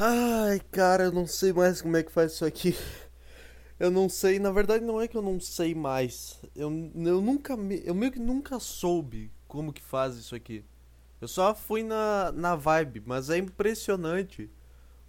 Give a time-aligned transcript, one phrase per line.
[0.00, 2.76] Ai, cara, eu não sei mais como é que faz isso aqui.
[3.80, 6.40] Eu não sei, na verdade não é que eu não sei mais.
[6.54, 7.54] Eu, eu nunca
[7.84, 10.64] eu meio que nunca soube como que faz isso aqui.
[11.20, 14.50] Eu só fui na, na vibe, mas é impressionante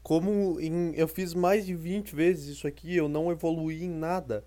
[0.03, 4.45] como em, eu fiz mais de 20 vezes isso aqui, eu não evoluí em nada.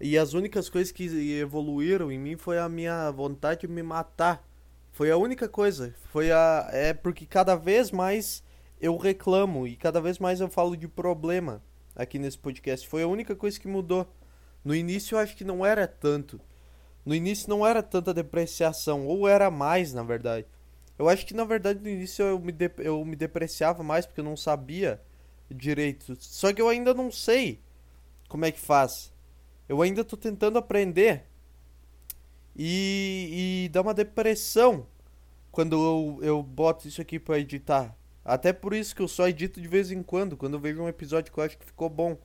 [0.00, 1.04] E as únicas coisas que
[1.38, 4.44] evoluíram em mim foi a minha vontade de me matar.
[4.92, 5.94] Foi a única coisa.
[6.12, 8.42] Foi a é porque cada vez mais
[8.82, 11.62] eu reclamo e cada vez mais eu falo de problema
[11.94, 12.88] aqui nesse podcast.
[12.88, 14.12] Foi a única coisa que mudou.
[14.64, 16.40] No início eu acho que não era tanto.
[17.06, 20.46] No início não era tanta depreciação, ou era mais, na verdade.
[20.98, 24.24] Eu acho que na verdade no início eu me, eu me depreciava mais porque eu
[24.24, 25.00] não sabia
[25.48, 26.16] direito.
[26.18, 27.60] Só que eu ainda não sei
[28.28, 29.12] como é que faz.
[29.68, 31.24] Eu ainda tô tentando aprender.
[32.56, 34.86] E, e dá uma depressão
[35.52, 37.96] quando eu, eu boto isso aqui pra editar.
[38.24, 40.88] Até por isso que eu só edito de vez em quando, quando eu vejo um
[40.88, 42.16] episódio que eu acho que ficou bom.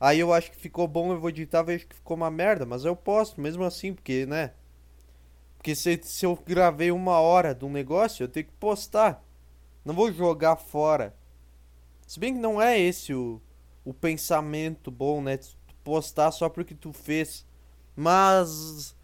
[0.00, 2.84] Aí eu acho que ficou bom, eu vou editar, vejo que ficou uma merda, mas
[2.84, 4.52] eu posto mesmo assim, porque, né?
[5.56, 9.22] Porque se, se eu gravei uma hora de um negócio, eu tenho que postar.
[9.84, 11.14] Não vou jogar fora.
[12.06, 13.40] Se bem que não é esse o,
[13.84, 15.38] o pensamento bom, né?
[15.82, 17.44] Postar só porque tu fez.
[17.96, 18.94] Mas.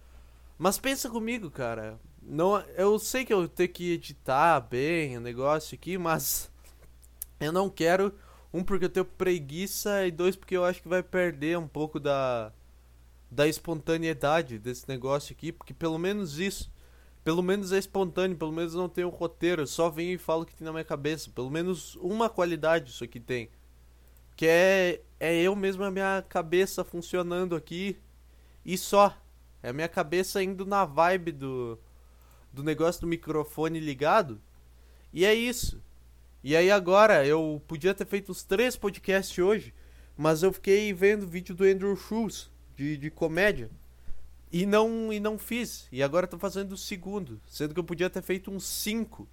[0.57, 1.99] Mas pensa comigo, cara.
[2.27, 6.51] Não, eu sei que eu tenho que editar bem o negócio aqui, mas
[7.39, 8.15] eu não quero
[8.53, 12.01] um porque eu tenho preguiça e dois porque eu acho que vai perder um pouco
[12.01, 12.53] da
[13.31, 16.73] da espontaneidade desse negócio aqui, porque pelo menos isso,
[17.25, 20.47] pelo menos é espontâneo, pelo menos não tem um roteiro, só venho e falo o
[20.47, 23.51] que tem na minha cabeça, pelo menos uma qualidade isso aqui tem,
[24.37, 27.99] que é é eu mesmo a minha cabeça funcionando aqui
[28.65, 29.17] e só,
[29.63, 31.79] é a minha cabeça indo na vibe do
[32.55, 34.41] do negócio do microfone ligado.
[35.13, 35.83] E é isso.
[36.43, 39.75] E aí agora, eu podia ter feito os três podcasts hoje,
[40.17, 43.71] mas eu fiquei vendo vídeo do Andrew Schultz, de, de comédia.
[44.53, 45.89] E não, e não fiz.
[45.91, 47.41] E agora tô fazendo o segundo.
[47.49, 49.27] Sendo que eu podia ter feito uns cinco.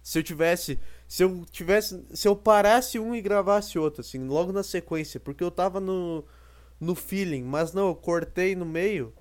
[0.00, 0.78] Se eu tivesse.
[1.08, 2.04] Se eu tivesse.
[2.14, 5.18] Se eu parasse um e gravasse outro, assim, logo na sequência.
[5.18, 6.24] Porque eu tava no.
[6.78, 7.42] No feeling.
[7.42, 9.12] Mas não, eu cortei no meio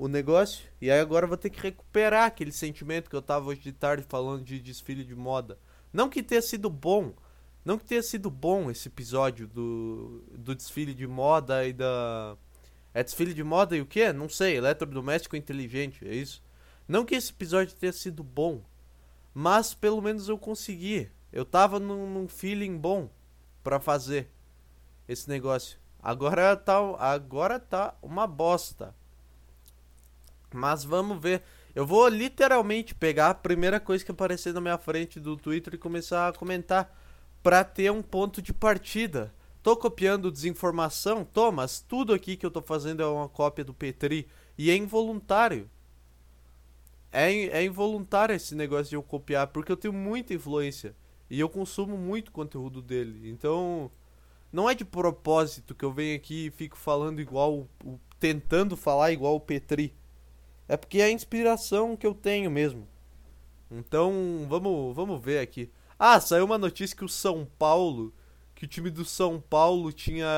[0.00, 0.66] o negócio.
[0.80, 4.02] E aí agora vou ter que recuperar aquele sentimento que eu tava hoje de tarde
[4.08, 5.58] falando de desfile de moda.
[5.92, 7.12] Não que tenha sido bom.
[7.62, 12.34] Não que tenha sido bom esse episódio do, do desfile de moda e da.
[12.94, 14.10] É desfile de moda e o que?
[14.10, 16.42] Não sei, eletrodoméstico inteligente, é isso?
[16.88, 18.62] Não que esse episódio tenha sido bom,
[19.34, 21.10] mas pelo menos eu consegui.
[21.30, 23.10] Eu tava num, num feeling bom
[23.62, 24.30] para fazer
[25.06, 25.78] esse negócio.
[26.02, 28.94] Agora tá, agora tá uma bosta.
[30.52, 31.42] Mas vamos ver.
[31.74, 35.78] Eu vou literalmente pegar a primeira coisa que aparecer na minha frente do Twitter e
[35.78, 36.96] começar a comentar
[37.42, 39.32] para ter um ponto de partida.
[39.62, 41.24] Tô copiando desinformação?
[41.24, 44.76] Tô, mas tudo aqui que eu tô fazendo é uma cópia do Petri e é
[44.76, 45.70] involuntário.
[47.12, 50.94] É, é involuntário esse negócio de eu copiar, porque eu tenho muita influência
[51.28, 53.28] e eu consumo muito conteúdo dele.
[53.30, 53.90] Então,
[54.52, 57.68] não é de propósito que eu venho aqui e fico falando igual,
[58.18, 59.94] tentando falar igual o Petri.
[60.70, 62.86] É porque é a inspiração que eu tenho mesmo.
[63.68, 65.68] Então, vamos, vamos ver aqui.
[65.98, 68.14] Ah, saiu uma notícia que o São Paulo,
[68.54, 70.28] que o time do São Paulo tinha,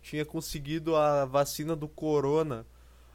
[0.00, 2.66] tinha conseguido a vacina do corona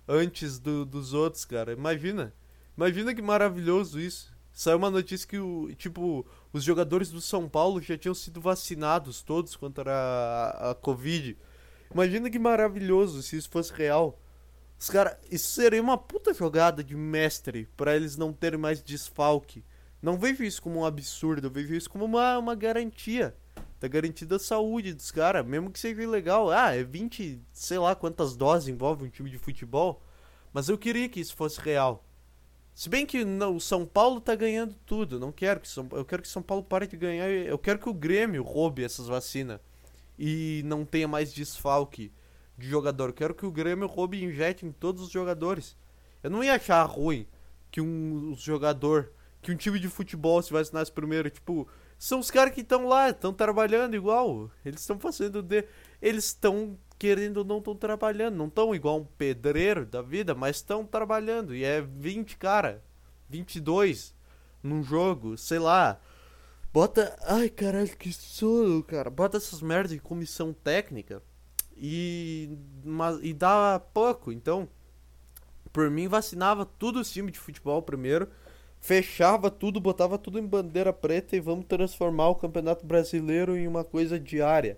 [0.08, 1.74] antes do, dos outros, cara.
[1.74, 2.32] Imagina.
[2.78, 4.32] Imagina que maravilhoso isso.
[4.54, 6.24] Saiu uma notícia que o, tipo,
[6.54, 11.36] os jogadores do São Paulo já tinham sido vacinados todos contra a, a Covid.
[11.92, 14.21] Imagina que maravilhoso se isso fosse real.
[14.82, 19.64] Os cara, isso seria uma puta jogada de mestre para eles não terem mais desfalque.
[20.02, 23.36] Não vejo isso como um absurdo, eu vejo isso como uma, uma garantia.
[23.80, 26.50] Da garantia da saúde dos caras, mesmo que seja legal.
[26.50, 30.02] Ah, é 20, sei lá quantas doses envolve um time de futebol.
[30.52, 32.04] Mas eu queria que isso fosse real.
[32.74, 35.20] Se bem que não, o São Paulo tá ganhando tudo.
[35.20, 37.30] Não quero que São, eu quero que São Paulo pare de ganhar.
[37.30, 39.60] Eu quero que o Grêmio roube essas vacinas
[40.18, 42.12] e não tenha mais desfalque
[42.62, 43.10] de jogador.
[43.10, 45.76] Eu quero que o Grêmio roube e injete em todos os jogadores.
[46.24, 47.28] Eu não ia achar ruim
[47.70, 49.12] que um jogador,
[49.42, 51.30] que um time de futebol se vacinasse primeiro.
[51.30, 51.68] Tipo,
[51.98, 54.52] são os caras que estão lá, estão trabalhando igual.
[54.64, 55.66] Eles estão fazendo de.
[56.02, 58.36] Eles estão querendo ou não estão trabalhando.
[58.36, 61.56] Não estão igual um pedreiro da vida, mas estão trabalhando.
[61.56, 62.84] E é 20, cara.
[63.30, 64.14] 22
[64.62, 66.00] num jogo, sei lá.
[66.72, 67.18] Bota.
[67.24, 69.10] Ai, caralho, que sono, cara.
[69.10, 71.24] Bota essas merdas de comissão técnica
[71.82, 72.56] e,
[72.86, 74.32] mas, e dá pouco.
[74.32, 74.70] Então,
[75.74, 78.30] por mim, vacinava tudo os times de futebol primeiro,
[78.80, 83.84] fechava tudo, botava tudo em bandeira preta e vamos transformar o Campeonato Brasileiro em uma
[83.84, 84.78] coisa diária.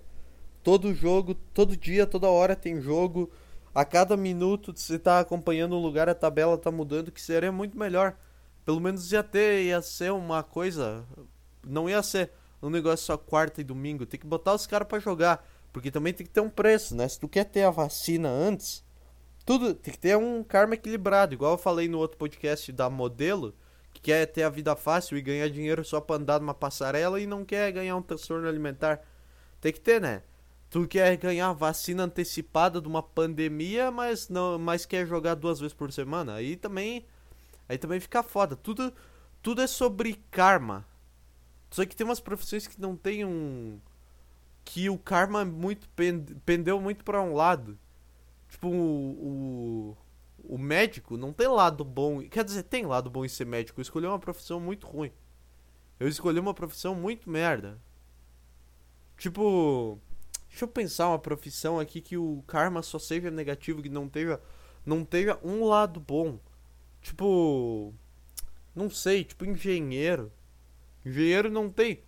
[0.64, 3.30] Todo jogo, todo dia, toda hora tem jogo.
[3.76, 7.78] A cada minuto você tá acompanhando um lugar, a tabela tá mudando, que seria muito
[7.78, 8.16] melhor.
[8.64, 11.06] Pelo menos ia ter, ia ser uma coisa.
[11.68, 14.06] Não ia ser um negócio só quarta e domingo.
[14.06, 15.46] Tem que botar os caras para jogar.
[15.74, 17.08] Porque também tem que ter um preço, né?
[17.08, 18.86] Se tu quer ter a vacina antes,
[19.44, 21.34] tudo tem que ter um karma equilibrado.
[21.34, 23.56] Igual eu falei no outro podcast da modelo,
[23.92, 27.26] que quer ter a vida fácil e ganhar dinheiro só pra andar numa passarela e
[27.26, 29.02] não quer ganhar um transtorno alimentar.
[29.60, 30.22] Tem que ter, né?
[30.70, 35.74] Tu quer ganhar vacina antecipada de uma pandemia, mas não, mas quer jogar duas vezes
[35.74, 36.36] por semana.
[36.36, 37.06] Aí também,
[37.68, 38.56] aí também fica foda.
[38.56, 38.94] Tudo,
[39.42, 40.86] tudo é sobre karma.
[41.72, 43.80] Só que tem umas profissões que não tem um
[44.64, 45.90] que o karma muito
[46.46, 47.78] pendeu muito para um lado.
[48.50, 49.96] Tipo, o,
[50.48, 52.22] o, o médico não tem lado bom.
[52.30, 53.80] Quer dizer, tem lado bom em ser médico.
[53.80, 55.12] Eu escolhi uma profissão muito ruim.
[56.00, 57.80] Eu escolhi uma profissão muito merda.
[59.18, 60.00] Tipo,
[60.50, 64.40] deixa eu pensar uma profissão aqui que o karma só seja negativo, que não tenha,
[64.86, 66.40] não tenha um lado bom.
[67.02, 67.94] Tipo,
[68.76, 70.32] não sei, tipo engenheiro.
[71.06, 72.04] Engenheiro não tem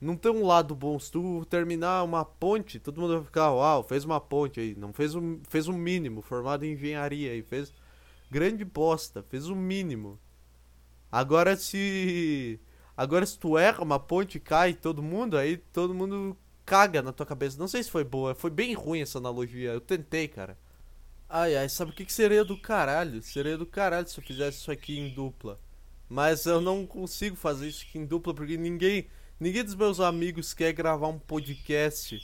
[0.00, 0.98] não tem um lado bom.
[0.98, 4.74] Se tu terminar uma ponte, todo mundo vai ficar, uau, fez uma ponte aí.
[4.74, 7.42] Não fez um, fez um mínimo, formado em engenharia aí.
[7.42, 7.72] Fez
[8.30, 10.18] grande bosta, fez o um mínimo.
[11.10, 12.60] Agora se.
[12.96, 17.26] Agora se tu erra uma ponte cai todo mundo, aí todo mundo caga na tua
[17.26, 17.58] cabeça.
[17.58, 19.72] Não sei se foi boa, foi bem ruim essa analogia.
[19.72, 20.58] Eu tentei, cara.
[21.28, 23.22] Ai ai, sabe o que, que seria do caralho?
[23.22, 25.58] Seria do caralho se eu fizesse isso aqui em dupla.
[26.08, 29.08] Mas eu não consigo fazer isso aqui em dupla porque ninguém
[29.44, 32.18] Ninguém dos meus amigos quer gravar um podcast.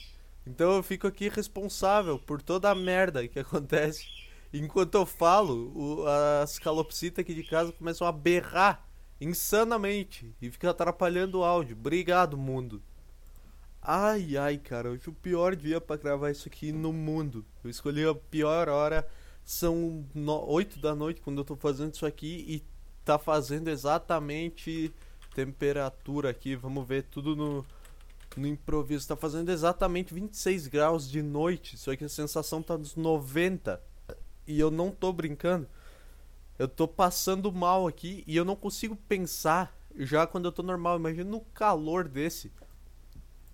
[0.47, 4.07] Então eu fico aqui responsável por toda a merda que acontece.
[4.51, 6.07] Enquanto eu falo, o,
[6.41, 8.89] as calopsitas aqui de casa começam a berrar
[9.21, 11.77] insanamente e fica atrapalhando o áudio.
[11.77, 12.83] Obrigado, mundo.
[13.83, 17.45] Ai, ai, cara, hoje o pior dia para gravar isso aqui no mundo.
[17.63, 19.07] Eu escolhi a pior hora.
[19.45, 20.51] São no...
[20.51, 22.65] 8 da noite quando eu tô fazendo isso aqui e
[23.05, 24.91] tá fazendo exatamente
[25.35, 27.67] temperatura aqui, vamos ver tudo no,
[28.37, 29.07] no improviso.
[29.09, 31.77] Tá fazendo exatamente 26 graus de noite.
[31.79, 33.81] Só que a sensação tá nos 90.
[34.47, 35.69] E eu não tô brincando.
[36.59, 40.97] Eu tô passando mal aqui e eu não consigo pensar já quando eu tô normal.
[40.97, 42.53] Imagina no calor desse.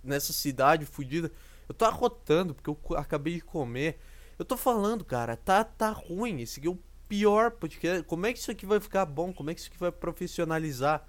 [0.02, 1.31] Nessa cidade fodida.
[1.69, 3.99] Eu tô arrotando porque eu acabei de comer.
[4.38, 6.40] Eu tô falando, cara, tá, tá ruim.
[6.40, 8.02] Esse aqui é o pior podcast.
[8.05, 9.32] Como é que isso aqui vai ficar bom?
[9.32, 11.06] Como é que isso aqui vai profissionalizar?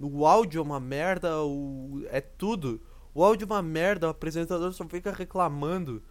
[0.00, 2.02] O áudio é uma merda, o...
[2.10, 2.80] é tudo.
[3.12, 6.02] O áudio é uma merda, o apresentador só fica reclamando.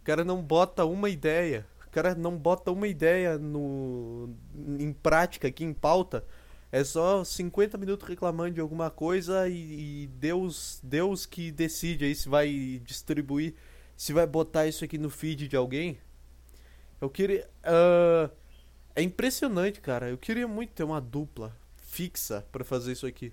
[0.00, 1.66] O cara não bota uma ideia.
[1.86, 4.30] O cara não bota uma ideia no
[4.78, 6.24] em prática aqui em pauta.
[6.72, 12.14] É só 50 minutos reclamando de alguma coisa e, e Deus, Deus que decide aí
[12.14, 13.54] se vai distribuir,
[13.96, 15.98] se vai botar isso aqui no feed de alguém.
[17.00, 17.48] Eu queria.
[17.62, 18.30] Uh,
[18.94, 20.10] é impressionante, cara.
[20.10, 21.56] Eu queria muito ter uma dupla
[21.96, 23.32] fixa para fazer isso aqui.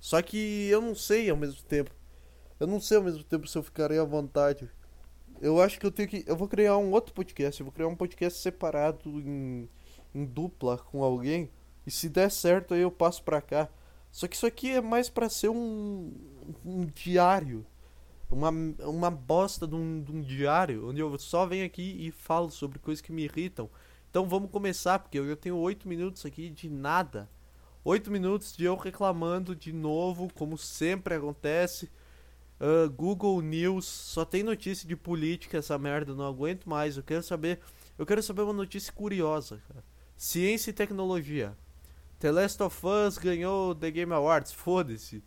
[0.00, 1.92] Só que eu não sei ao mesmo tempo.
[2.58, 4.68] Eu não sei ao mesmo tempo se eu ficarei à vontade.
[5.40, 6.24] Eu acho que eu tenho que.
[6.26, 7.60] Eu vou criar um outro podcast.
[7.60, 9.68] Eu vou criar um podcast separado em,
[10.12, 11.48] em dupla com alguém.
[11.86, 13.68] E se der certo, aí eu passo pra cá.
[14.10, 16.12] Só que isso aqui é mais para ser um,
[16.64, 17.64] um diário.
[18.28, 18.50] Uma,
[18.80, 20.88] uma bosta de um, de um diário.
[20.88, 23.70] Onde eu só venho aqui e falo sobre coisas que me irritam.
[24.10, 27.28] Então vamos começar, porque eu já tenho 8 minutos aqui de nada.
[27.84, 31.90] Oito minutos de eu reclamando de novo, como sempre acontece.
[32.60, 36.96] Uh, Google News, só tem notícia de política essa merda, não aguento mais.
[36.96, 37.58] Eu quero saber.
[37.98, 39.84] Eu quero saber uma notícia curiosa, cara.
[40.16, 41.56] Ciência e tecnologia.
[42.20, 45.24] The Last of Us ganhou The Game Awards, foda-se.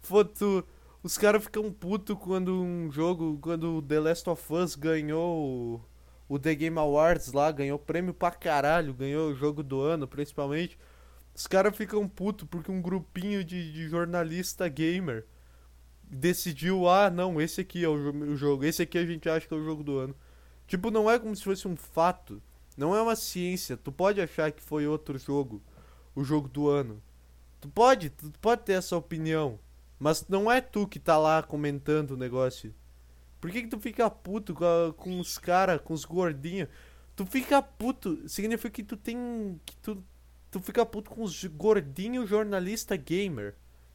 [0.00, 0.32] Foda
[1.04, 5.84] os caras ficam puto quando um jogo, quando The Last of Us ganhou
[6.28, 10.76] o The Game Awards lá, ganhou prêmio pra caralho, ganhou o jogo do ano, principalmente.
[11.34, 15.26] Os caras ficam putos porque um grupinho de, de, jornalista gamer
[16.04, 19.54] decidiu, ah, não, esse aqui é o, o, jogo, esse aqui a gente acha que
[19.54, 20.14] é o jogo do ano.
[20.66, 22.42] Tipo, não é como se fosse um fato,
[22.76, 23.76] não é uma ciência.
[23.76, 25.62] Tu pode achar que foi outro jogo,
[26.14, 27.02] o jogo do ano.
[27.60, 29.58] Tu pode, tu pode ter essa opinião,
[29.98, 32.74] mas não é tu que tá lá comentando o negócio.
[33.40, 36.68] Por que, que tu fica puto com, a, com os caras, com os gordinhos?
[37.16, 39.60] Tu fica puto, significa que tu tem.
[39.66, 40.02] que tu
[40.52, 43.54] Tu fica puto com os gordinhos jornalista gamer.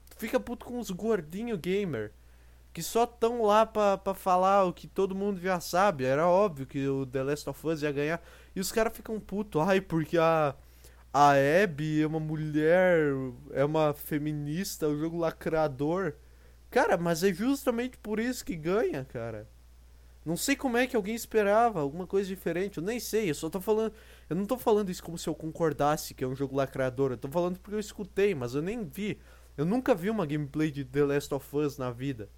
[0.09, 2.11] Tu fica puto com os gordinhos gamer.
[2.73, 6.03] Que só tão lá pra, pra falar o que todo mundo já sabe.
[6.03, 8.19] Era óbvio que o The Last of Us ia ganhar.
[8.55, 9.61] E os caras ficam puto.
[9.61, 10.55] Ai, porque a,
[11.13, 11.33] a
[11.63, 13.11] Abby é uma mulher,
[13.51, 16.15] é uma feminista, é um jogo lacrador.
[16.71, 19.47] Cara, mas é justamente por isso que ganha, cara.
[20.27, 22.79] Não sei como é que alguém esperava alguma coisa diferente.
[22.79, 23.93] Eu nem sei, eu só tô falando.
[24.29, 27.11] Eu não tô falando isso como se eu concordasse que é um jogo lacrador.
[27.11, 29.21] Eu tô falando porque eu escutei, mas eu nem vi.
[29.55, 32.29] Eu nunca vi uma gameplay de The Last of Us na vida.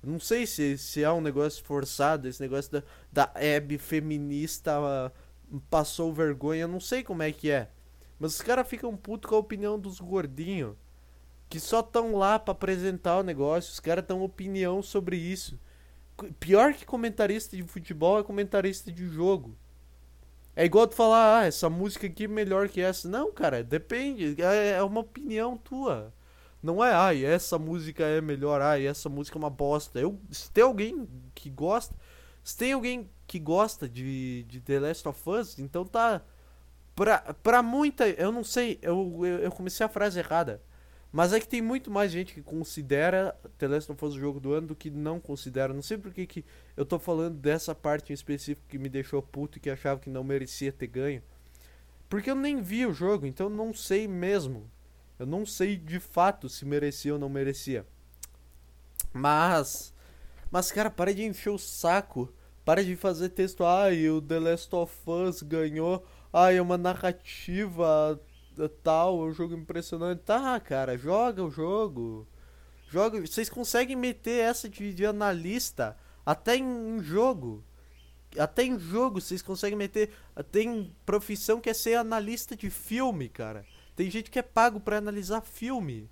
[0.00, 3.24] Eu não sei se, se é um negócio forçado, esse negócio da, da
[3.56, 6.62] Abby feminista uh, passou vergonha.
[6.62, 7.68] Eu não sei como é que é.
[8.16, 10.76] Mas os caras ficam putos com a opinião dos gordinhos.
[11.48, 13.72] Que só estão lá para apresentar o negócio.
[13.72, 15.58] Os caras têm opinião sobre isso.
[16.38, 19.56] Pior que comentarista de futebol é comentarista de jogo.
[20.56, 23.08] É igual tu falar, ah, essa música aqui é melhor que essa.
[23.08, 24.36] Não, cara, depende.
[24.40, 26.12] É, é uma opinião tua.
[26.62, 29.98] Não é, ai, essa música é melhor, ai, essa música é uma bosta.
[30.00, 31.94] Eu, se tem alguém que gosta.
[32.42, 36.22] Se tem alguém que gosta de, de The Last of Us, então tá.
[36.94, 38.08] Pra, pra muita.
[38.08, 40.62] Eu não sei, eu, eu, eu comecei a frase errada.
[41.14, 44.40] Mas é que tem muito mais gente que considera The Last of Us o jogo
[44.40, 45.72] do ano do que não considera.
[45.72, 46.44] Não sei por que, que
[46.76, 50.10] eu tô falando dessa parte em específico que me deixou puto e que achava que
[50.10, 51.22] não merecia ter ganho.
[52.08, 54.68] Porque eu nem vi o jogo, então não sei mesmo.
[55.16, 57.86] Eu não sei de fato se merecia ou não merecia.
[59.12, 59.94] Mas.
[60.50, 62.34] Mas, cara, para de encher o saco.
[62.64, 63.64] Para de fazer texto.
[63.64, 66.04] Ai, o The Last of Us ganhou.
[66.32, 68.20] Ai, é uma narrativa
[68.82, 70.20] tal, é um jogo impressionante.
[70.20, 72.26] Tá, cara, joga o jogo.
[72.88, 77.64] Joga, vocês conseguem meter essa de, de analista até em, em, jogo.
[78.38, 80.10] Até em jogo vocês conseguem meter.
[80.50, 83.66] Tem profissão que é ser analista de filme, cara.
[83.96, 86.08] Tem gente que é pago para analisar filme.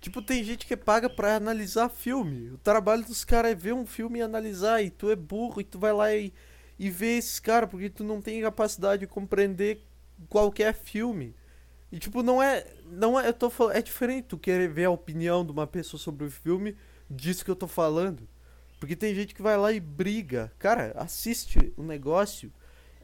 [0.00, 2.50] Tipo, tem gente que é paga para analisar filme.
[2.50, 4.82] O trabalho dos caras é ver um filme e analisar.
[4.82, 6.32] E tu é burro e tu vai lá e,
[6.78, 9.82] e vê esse cara porque tu não tem capacidade de compreender
[10.28, 11.34] qualquer filme.
[11.94, 12.66] E tipo, não é.
[12.90, 13.28] Não é.
[13.28, 13.76] Eu tô falando.
[13.76, 16.76] É diferente tu querer ver a opinião de uma pessoa sobre o filme
[17.08, 18.28] disso que eu tô falando.
[18.80, 20.52] Porque tem gente que vai lá e briga.
[20.58, 22.52] Cara, assiste o um negócio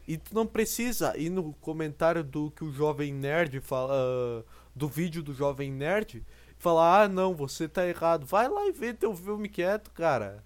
[0.05, 3.93] e tu não precisa ir no comentário do que o Jovem Nerd fala.
[3.93, 4.43] Uh,
[4.75, 6.21] do vídeo do Jovem Nerd.
[6.57, 8.25] Falar, ah não, você tá errado.
[8.25, 10.43] Vai lá e vê teu filme quieto, cara.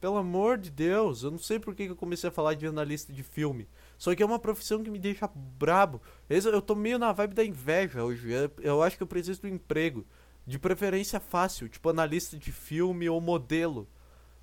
[0.00, 3.12] Pelo amor de Deus, eu não sei por que eu comecei a falar de analista
[3.12, 3.68] de filme.
[4.04, 5.98] Só que é uma profissão que me deixa brabo.
[6.28, 8.28] Eu tô meio na vibe da inveja hoje.
[8.60, 10.04] Eu acho que eu preciso do emprego.
[10.46, 13.88] De preferência fácil, tipo analista de filme ou modelo.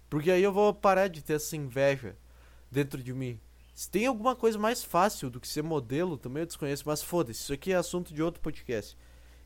[0.10, 2.18] Porque aí eu vou parar de ter essa inveja
[2.72, 3.40] dentro de mim.
[3.76, 7.42] Se tem alguma coisa mais fácil do que ser modelo, também eu desconheço, mas foda-se,
[7.42, 8.98] isso aqui é assunto de outro podcast.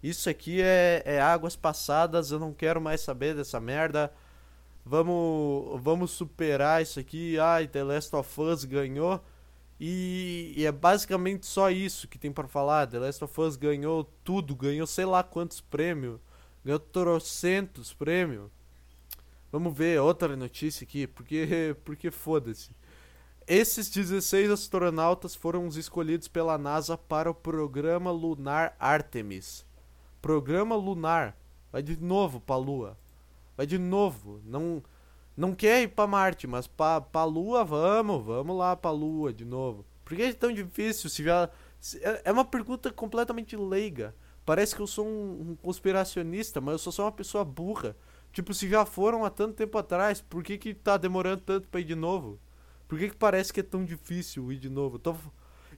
[0.02, 4.14] Isso aqui é, é águas passadas, eu não quero mais saber dessa merda.
[4.86, 7.38] Vamos, vamos superar isso aqui.
[7.38, 9.22] Ai, The Last of Us ganhou.
[9.80, 12.88] E, e, é basicamente só isso que tem para falar.
[12.88, 16.20] The Last of Us ganhou tudo, ganhou sei lá quantos prêmios,
[16.64, 18.50] ganhou trocentos prêmios.
[19.52, 22.72] Vamos ver outra notícia aqui, porque, porque foda-se.
[23.48, 29.66] Esses 16 astronautas foram os escolhidos pela NASA para o programa lunar Artemis.
[30.22, 31.38] Programa lunar.
[31.72, 32.98] Vai de novo pra Lua.
[33.56, 34.42] Vai de novo.
[34.44, 34.82] Não
[35.36, 39.44] não quer ir pra Marte, mas pra, pra Lua, vamos, vamos lá pra Lua de
[39.44, 39.86] novo.
[40.04, 41.10] Por que é tão difícil?
[41.10, 41.50] Se já.
[41.80, 44.16] Se, é, é uma pergunta completamente leiga.
[44.46, 47.96] Parece que eu sou um, um, conspiracionista, mas eu sou só uma pessoa burra.
[48.32, 51.80] Tipo, se já foram há tanto tempo atrás, por que que tá demorando tanto pra
[51.80, 52.40] ir de novo?
[52.88, 54.96] Por que que parece que é tão difícil ir de novo?
[54.96, 55.16] Eu tô,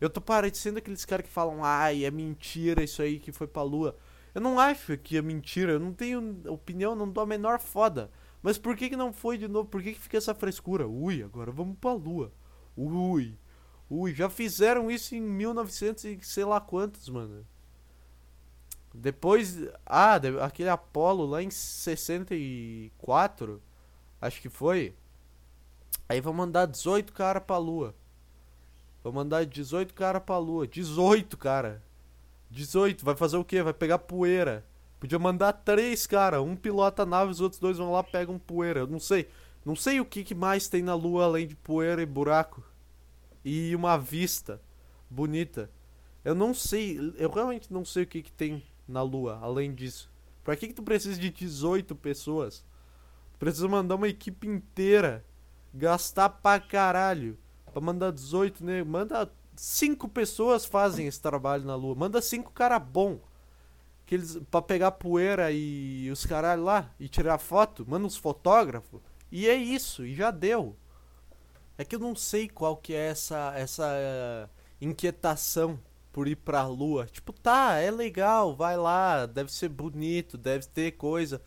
[0.01, 3.63] eu tô parecendo aqueles caras que falam, ai, é mentira isso aí que foi pra
[3.63, 3.95] Lua.
[4.35, 8.11] Eu não acho que é mentira, eu não tenho opinião, não dou a menor foda.
[8.47, 9.67] Mas por que, que não foi de novo?
[9.67, 10.87] Por que, que fica essa frescura?
[10.87, 12.31] Ui, agora vamos pra lua.
[12.77, 13.37] Ui.
[13.89, 17.45] Ui, já fizeram isso em 1900 e sei lá quantos, mano.
[18.93, 19.57] Depois.
[19.85, 23.61] Ah, aquele Apollo lá em 64.
[24.21, 24.95] Acho que foi.
[26.07, 27.93] Aí vão mandar 18 cara pra lua.
[29.03, 30.65] Vão mandar 18 cara pra lua.
[30.65, 31.83] 18, cara.
[32.49, 33.03] 18.
[33.03, 33.61] Vai fazer o quê?
[33.61, 34.65] Vai pegar poeira.
[34.99, 36.41] Podia mandar três, cara.
[36.41, 38.81] Um pilota a nave, os outros dois vão lá pegam poeira.
[38.81, 39.29] Eu não sei.
[39.63, 42.63] Não sei o que, que mais tem na lua além de poeira e buraco.
[43.45, 44.61] E uma vista
[45.09, 45.69] bonita.
[46.25, 47.13] Eu não sei.
[47.17, 50.09] Eu realmente não sei o que, que tem na lua além disso.
[50.43, 52.65] Pra que, que tu precisa de 18 pessoas?
[53.33, 55.23] Tu precisa mandar uma equipe inteira.
[55.73, 57.37] Gastar pra caralho.
[57.71, 58.83] Pra mandar 18, né?
[58.83, 59.31] Manda.
[59.55, 61.93] Cinco pessoas fazem esse trabalho na lua.
[61.93, 63.19] Manda cinco cara bom
[64.07, 69.01] que eles para pegar poeira e os caralho lá e tirar foto, manda uns fotógrafos
[69.31, 70.75] e é isso, e já deu.
[71.77, 74.49] É que eu não sei qual que é essa essa uh,
[74.81, 75.79] inquietação
[76.11, 77.05] por ir pra lua.
[77.05, 81.41] Tipo, tá, é legal, vai lá, deve ser bonito, deve ter coisa.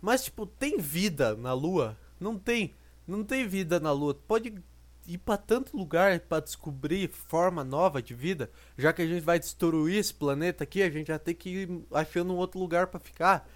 [0.00, 1.96] Mas, tipo, tem vida na lua?
[2.20, 2.74] Não tem.
[3.06, 4.14] Não tem vida na lua.
[4.14, 4.62] Pode
[5.06, 9.38] ir para tanto lugar para descobrir forma nova de vida, já que a gente vai
[9.38, 13.00] destruir esse planeta aqui, a gente já tem que ir achando um outro lugar para
[13.00, 13.48] ficar,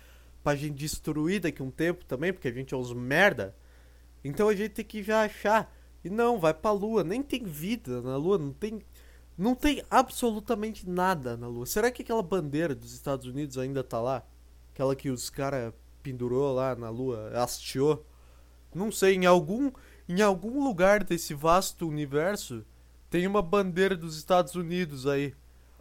[0.42, 3.54] pra gente destruir daqui um tempo também, porque a gente é os merda.
[4.24, 5.74] Então a gente tem que já achar.
[6.04, 8.82] E não, vai pra lua, nem tem vida na lua, não tem
[9.36, 11.64] não tem absolutamente nada na lua.
[11.64, 14.26] Será que aquela bandeira dos Estados Unidos ainda tá lá?
[14.74, 18.04] Aquela que os cara pendurou lá na lua, hasteou?
[18.74, 19.70] Não sei, em algum
[20.08, 22.64] em algum lugar desse vasto universo
[23.10, 25.34] tem uma bandeira dos Estados Unidos aí.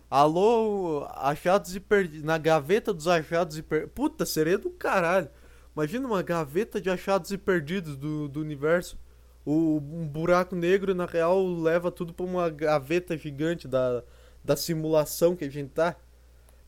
[0.10, 2.24] Alô, achados e perdidos.
[2.24, 3.93] Na gaveta dos achados e perdidos.
[3.93, 5.29] Puta, seria do caralho.
[5.75, 8.98] Imagina uma gaveta de achados e perdidos do, do universo.
[9.46, 14.03] O, um buraco negro, na real, leva tudo pra uma gaveta gigante da,
[14.43, 15.96] da simulação que a gente tá.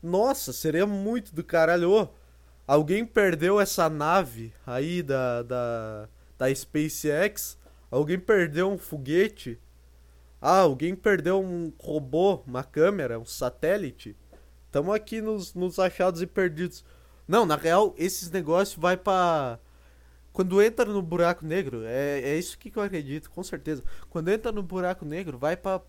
[0.02, 1.90] Nossa, seria muito do caralho.
[1.90, 2.08] Ô,
[2.66, 6.08] alguém perdeu essa nave aí da, da
[6.40, 7.58] da SpaceX,
[7.90, 9.60] alguém perdeu um foguete.
[10.40, 14.16] Ah, alguém perdeu um robô, uma câmera, um satélite.
[14.64, 16.82] Estamos aqui nos, nos achados e perdidos.
[17.28, 19.58] Não, na real, esses negócios vai para
[20.32, 23.82] quando entra no buraco negro, é, é isso que eu acredito, com certeza.
[24.08, 25.82] Quando entra no buraco negro, vai para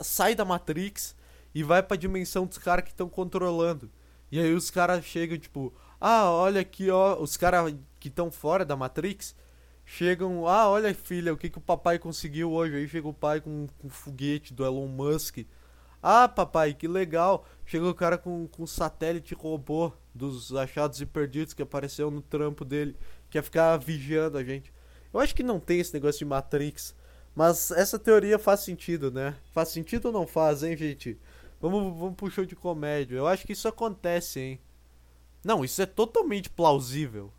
[0.00, 1.14] sai da Matrix
[1.54, 3.88] e vai para dimensão dos caras que estão controlando.
[4.32, 8.64] E aí os caras chegam tipo, ah, olha aqui, ó, os caras que estão fora
[8.64, 9.36] da Matrix,
[9.84, 12.76] chegam, ah, olha filha, o que, que o papai conseguiu hoje?
[12.76, 15.38] Aí chega o pai com, com foguete do Elon Musk.
[16.02, 17.46] Ah, papai, que legal.
[17.64, 22.20] Chega o cara com, com um satélite robô dos achados e perdidos que apareceu no
[22.20, 22.96] trampo dele.
[23.30, 24.72] Quer ficar vigiando a gente.
[25.12, 26.94] Eu acho que não tem esse negócio de Matrix.
[27.34, 29.36] Mas essa teoria faz sentido, né?
[29.50, 31.18] Faz sentido ou não faz, hein, gente?
[31.60, 33.16] Vamos, vamos pro show de comédia.
[33.16, 34.60] Eu acho que isso acontece, hein?
[35.44, 37.32] Não, isso é totalmente plausível.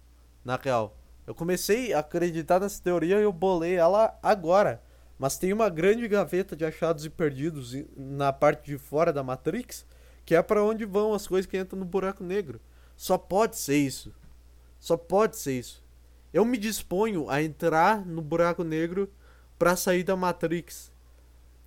[0.44, 0.98] Na real.
[1.26, 4.82] Eu comecei a acreditar nessa teoria e eu bolei ela agora.
[5.18, 9.86] Mas tem uma grande gaveta de achados e perdidos na parte de fora da Matrix,
[10.26, 12.60] que é para onde vão as coisas que entram no buraco negro.
[12.96, 14.14] Só pode ser isso.
[14.80, 15.84] Só pode ser isso.
[16.34, 19.10] Eu me disponho a entrar no buraco negro
[19.58, 20.92] para sair da Matrix.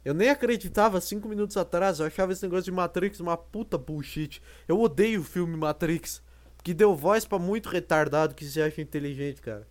[0.04, 4.42] Eu nem acreditava cinco minutos atrás, eu achava esse negócio de Matrix uma puta bullshit.
[4.66, 6.22] Eu odeio o filme Matrix
[6.62, 9.66] que deu voz para muito retardado que se acha inteligente, cara.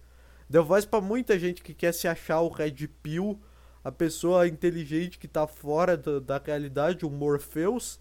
[0.50, 3.40] Deu voz para muita gente que quer se achar o Red Pill,
[3.84, 8.00] a pessoa inteligente que tá fora da, da realidade, o Morpheus,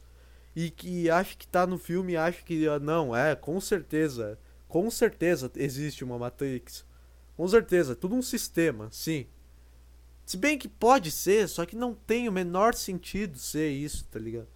[0.55, 4.38] e que acha que tá no filme e acha que ah, não, é, com certeza,
[4.68, 6.85] com certeza existe uma Matrix.
[7.37, 9.27] Com certeza, tudo um sistema, sim.
[10.25, 14.18] Se bem que pode ser, só que não tem o menor sentido ser isso, tá
[14.18, 14.49] ligado?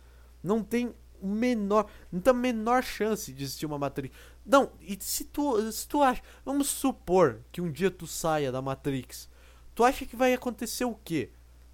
[0.42, 4.14] Não tem menor, não tem a menor chance de existir uma Matrix.
[4.44, 8.62] Não, e se tu, se tu acha, vamos supor que um dia tu saia da
[8.62, 9.28] Matrix,
[9.74, 11.30] tu acha que vai acontecer o quê?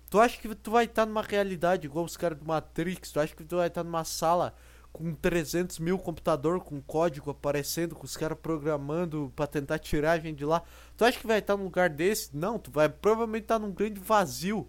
[0.09, 3.11] Tu acha que tu vai estar numa realidade igual os caras do Matrix?
[3.11, 4.55] Tu acha que tu vai estar numa sala
[4.93, 10.19] com 300 mil computador com código aparecendo, com os caras programando para tentar tirar a
[10.19, 10.63] gente de lá?
[10.97, 12.37] Tu acha que vai estar num lugar desse?
[12.37, 14.69] Não, tu vai provavelmente estar num grande vazio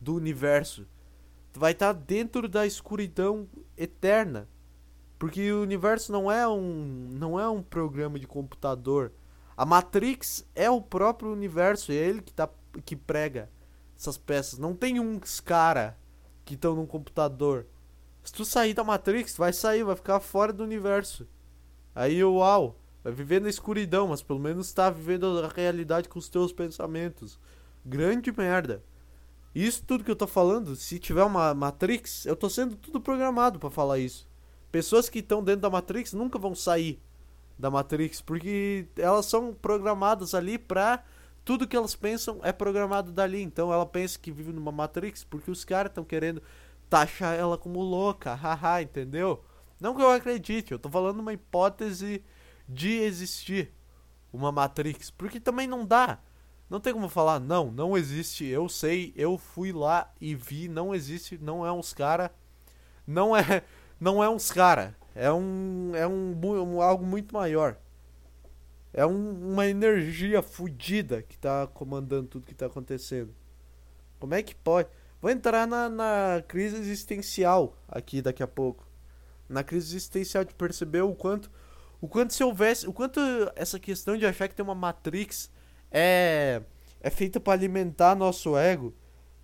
[0.00, 0.86] do universo.
[1.54, 4.48] Vai estar dentro da escuridão eterna.
[5.18, 9.12] Porque o universo não é um não é um programa de computador.
[9.56, 12.48] A Matrix é o próprio universo, é ele que tá
[12.84, 13.50] que prega
[13.96, 14.58] essas peças.
[14.58, 15.96] Não tem uns cara
[16.44, 17.66] que estão num computador.
[18.24, 21.26] Se tu sair da Matrix, vai sair, vai ficar fora do universo.
[21.94, 26.28] Aí, uau, vai viver na escuridão, mas pelo menos tá vivendo a realidade com os
[26.28, 27.38] teus pensamentos.
[27.84, 28.82] Grande merda.
[29.54, 33.58] Isso tudo que eu tô falando, se tiver uma Matrix, eu tô sendo tudo programado
[33.58, 34.26] para falar isso.
[34.70, 36.98] Pessoas que estão dentro da Matrix nunca vão sair
[37.58, 41.04] da Matrix, porque elas são programadas ali pra.
[41.44, 43.42] Tudo que elas pensam é programado dali.
[43.42, 46.42] Então ela pensa que vive numa Matrix porque os caras estão querendo
[46.88, 49.44] taxar ela como louca, haha, entendeu?
[49.80, 52.24] Não que eu acredite, eu tô falando uma hipótese
[52.68, 53.72] de existir
[54.32, 56.18] uma Matrix, porque também não dá.
[56.72, 60.94] Não tem como falar, não, não existe, eu sei, eu fui lá e vi, não
[60.94, 62.32] existe, não é uns cara,
[63.06, 63.62] não é
[64.00, 64.96] não é uns cara.
[65.14, 65.92] É um.
[65.94, 67.76] É um, um algo muito maior.
[68.90, 73.34] É um, uma energia fodida que tá comandando tudo que tá acontecendo.
[74.18, 74.88] Como é que pode?
[75.20, 78.88] Vou entrar na, na crise existencial aqui daqui a pouco.
[79.46, 81.50] Na crise existencial de perceber o quanto.
[82.00, 82.88] O quanto se houvesse.
[82.88, 83.20] O quanto
[83.54, 85.50] essa questão de achar que tem uma Matrix
[85.92, 86.62] é.
[87.00, 88.94] É feita para alimentar nosso ego.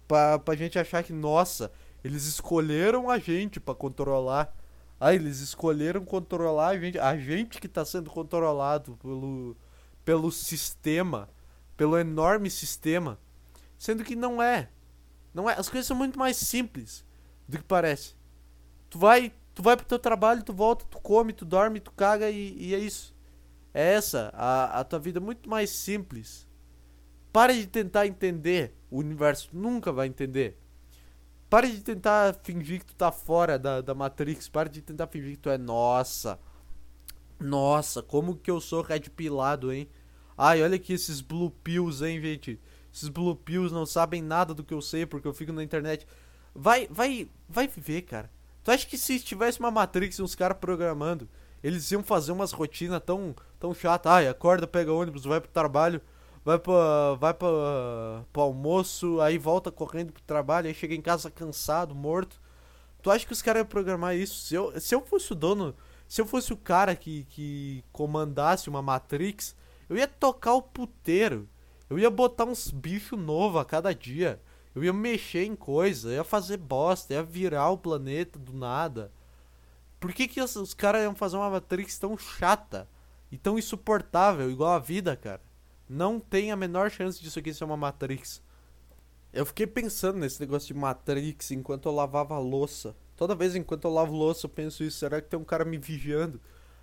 [0.07, 1.71] Pra, pra gente achar que, nossa,
[2.05, 4.55] Eles escolheram a gente para controlar.
[5.01, 6.99] Ah, eles escolheram controlar a gente.
[6.99, 9.57] A gente que tá sendo controlado pelo,
[10.05, 11.29] pelo sistema.
[11.77, 13.19] Pelo enorme sistema.
[13.79, 14.71] Sendo que não é.
[15.35, 15.55] Não é.
[15.55, 17.05] As coisas são muito mais simples
[17.49, 18.15] do que parece.
[18.91, 22.31] Tu vai, tu vai pro teu trabalho, tu volta, tu come, tu dorme, tu caga
[22.31, 23.15] e, e é isso.
[23.73, 24.31] É essa.
[24.35, 26.47] A, a tua vida é muito mais simples.
[27.33, 29.51] Pare de tentar entender o universo.
[29.53, 30.59] Nunca vai entender.
[31.49, 34.49] Pare de tentar fingir que tu tá fora da, da Matrix.
[34.49, 36.39] Pare de tentar fingir que tu é nossa.
[37.39, 39.89] Nossa, como que eu sou red pilado, hein?
[40.37, 42.61] Ai, olha aqui esses blue pills, hein, gente?
[42.93, 46.07] Esses blue pills não sabem nada do que eu sei porque eu fico na internet.
[46.55, 48.31] Vai, vai, vai viver, cara.
[48.65, 51.29] Tu acha que se tivesse uma Matrix e uns caras programando,
[51.63, 54.13] eles iam fazer umas rotinas tão, tão chatas?
[54.13, 56.01] Ai, acorda, pega ônibus, vai pro trabalho,
[56.45, 61.31] vai pra, vai pra, pro almoço, aí volta correndo pro trabalho, aí chega em casa
[61.31, 62.41] cansado, morto.
[63.03, 64.47] Tu acha que os caras iam programar isso?
[64.47, 65.75] Se eu, se eu fosse o dono,
[66.07, 69.55] se eu fosse o cara que, que comandasse uma Matrix,
[69.89, 71.49] eu ia tocar o puteiro.
[71.89, 74.41] Eu ia botar uns bichos novos a cada dia.
[74.75, 79.11] Eu ia mexer em coisa, ia fazer bosta, ia virar o planeta do nada.
[79.99, 82.89] Por que, que os caras iam fazer uma Matrix tão chata
[83.31, 85.43] e tão insuportável, igual a vida, cara?
[85.89, 88.43] Não tem a menor chance disso aqui ser uma Matrix.
[89.33, 92.97] Eu fiquei pensando nesse negócio de Matrix enquanto eu lavava a louça.
[93.17, 95.79] Toda vez enquanto eu lavo louça eu penso isso, será que tem um cara me
[95.79, 96.41] vigiando?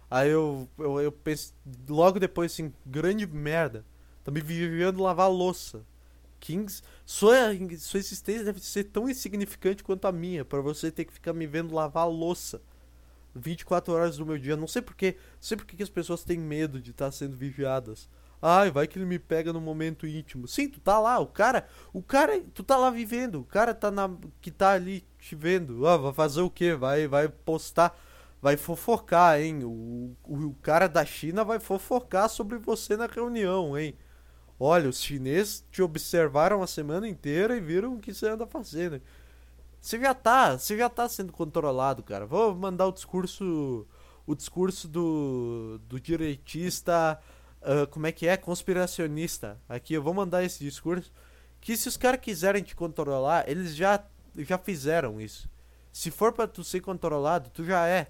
[0.10, 1.54] Aí eu, eu, eu penso,
[1.90, 3.86] logo depois assim, grande merda.
[4.24, 5.86] Tá me vigiando lavar louça.
[6.40, 7.36] Kings, sua,
[7.80, 11.48] sua existência deve ser tão insignificante quanto a minha, para você ter que ficar me
[11.48, 12.62] vendo lavar louça
[13.36, 14.56] 24 horas do meu dia.
[14.56, 17.36] Não sei porquê, não sei porque que as pessoas têm medo de estar tá sendo
[17.36, 18.10] vigiadas.
[18.42, 20.48] Ai, vai que ele me pega no momento íntimo.
[20.48, 23.90] Sim, tu tá lá, o cara, o cara, tu tá lá vivendo, o cara tá
[23.90, 24.10] na
[24.42, 25.88] que tá ali te vendo.
[25.88, 26.76] Ah, vai fazer o quê?
[26.76, 27.98] Vai vai postar,
[28.42, 29.64] vai fofocar, hein?
[29.64, 33.96] O, o, o cara da China vai fofocar sobre você na reunião, hein?
[34.60, 39.02] Olha, os chineses te observaram a semana inteira e viram o que você anda fazendo.
[39.86, 42.26] Você já tá, você já tá sendo controlado, cara.
[42.26, 43.86] Vou mandar o discurso
[44.26, 47.22] o discurso do, do direitista
[47.62, 48.36] uh, como é que é?
[48.36, 49.62] Conspiracionista.
[49.70, 51.14] Aqui, eu vou mandar esse discurso.
[51.62, 54.04] Que se os caras quiserem te controlar, eles já,
[54.36, 55.48] já fizeram isso.
[55.94, 58.08] Se for para tu ser controlado, tu já é.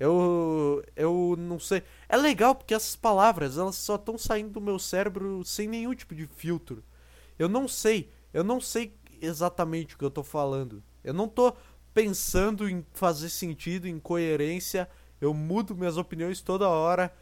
[0.00, 1.84] Eu, eu não sei.
[2.08, 6.12] É legal porque essas palavras, elas só estão saindo do meu cérebro sem nenhum tipo
[6.12, 6.82] de filtro.
[7.38, 10.82] Eu não sei, eu não sei exatamente o que eu tô falando.
[11.02, 11.54] Eu não tô
[11.92, 14.88] pensando em fazer sentido, em coerência.
[15.20, 17.12] Eu mudo minhas opiniões toda hora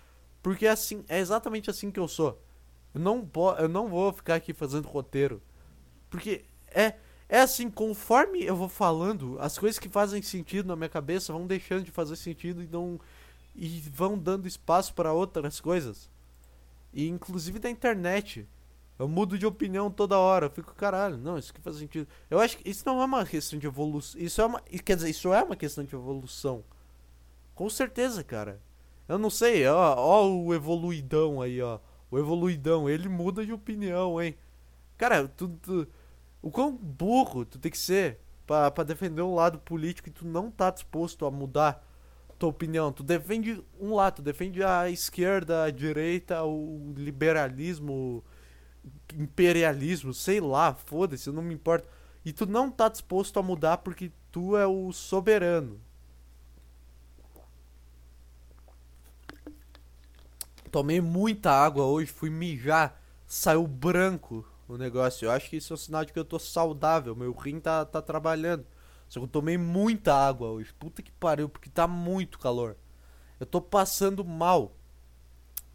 [0.43, 2.41] porque é assim, é exatamente assim que eu sou.
[2.95, 5.43] Eu não, eu não vou ficar aqui fazendo roteiro.
[6.09, 6.95] Porque é,
[7.29, 11.47] é assim, conforme eu vou falando, as coisas que fazem sentido na minha cabeça vão
[11.47, 12.99] deixando de fazer sentido e não
[13.55, 16.09] e vão dando espaço para outras coisas.
[16.93, 18.47] E inclusive da internet.
[18.99, 20.47] Eu mudo de opinião toda hora.
[20.47, 22.09] Eu fico, caralho, não, isso que faz sentido.
[22.29, 24.21] Eu acho que isso não é uma questão de evolução.
[24.21, 24.61] Isso é uma.
[24.61, 26.65] Quer dizer, isso é uma questão de evolução.
[27.55, 28.61] Com certeza, cara.
[29.09, 31.79] Eu não sei, ó, ó o evoluidão aí, ó.
[32.11, 34.37] O evoluidão, ele muda de opinião, hein?
[34.97, 35.87] Cara, tu, tu,
[36.43, 40.27] o quão burro tu tem que ser pra, pra defender um lado político e tu
[40.27, 41.85] não tá disposto a mudar
[42.39, 42.93] tua opinião.
[42.93, 48.25] Tu defende um lado, tu defende a esquerda, a direita, o liberalismo,
[49.15, 51.89] imperialismo, sei lá, foda-se, não me importo.
[52.25, 55.81] E tu não tá disposto a mudar porque tu é o soberano.
[60.71, 65.27] Tomei muita água hoje, fui mijar, saiu branco o negócio.
[65.27, 67.85] Eu acho que isso é um sinal de que eu tô saudável, meu rim tá,
[67.85, 68.67] tá trabalhando.
[69.09, 70.73] Só que eu tomei muita água hoje.
[70.75, 72.77] Puta que pariu, porque tá muito calor.
[73.41, 74.75] Eu tô passando mal.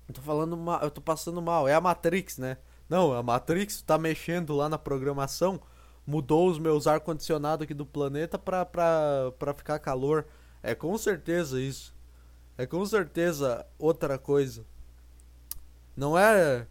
[0.08, 1.68] Eu tô falando mal, eu tô passando mal.
[1.68, 2.58] É a Matrix, né?
[2.94, 5.60] Não, a Matrix tá mexendo lá na programação,
[6.06, 10.28] mudou os meus ar condicionado aqui do planeta pra, pra, pra ficar calor.
[10.62, 11.92] É com certeza isso.
[12.56, 14.64] É com certeza outra coisa.
[15.98, 16.68] Não é.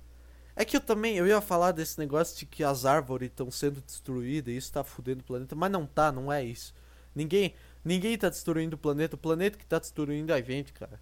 [0.55, 3.81] É que eu também, eu ia falar desse negócio de que as árvores estão sendo
[3.81, 6.73] destruídas e isso tá fudendo o planeta, mas não tá, não é isso.
[7.13, 7.53] Ninguém,
[7.85, 11.01] ninguém tá destruindo o planeta, o planeta que tá destruindo é a gente, cara.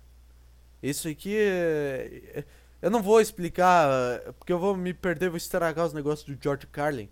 [0.82, 2.44] Isso aqui é, é,
[2.82, 6.66] eu não vou explicar, porque eu vou me perder, vou estragar os negócios do George
[6.66, 7.08] Carlin.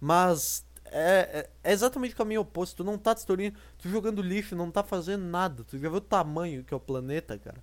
[0.00, 2.76] Mas é, é, é, exatamente o caminho oposto.
[2.76, 5.64] Tu não tá destruindo, tu jogando lixo, não tá fazendo nada.
[5.64, 7.62] Tu já viu o tamanho que é o planeta, cara?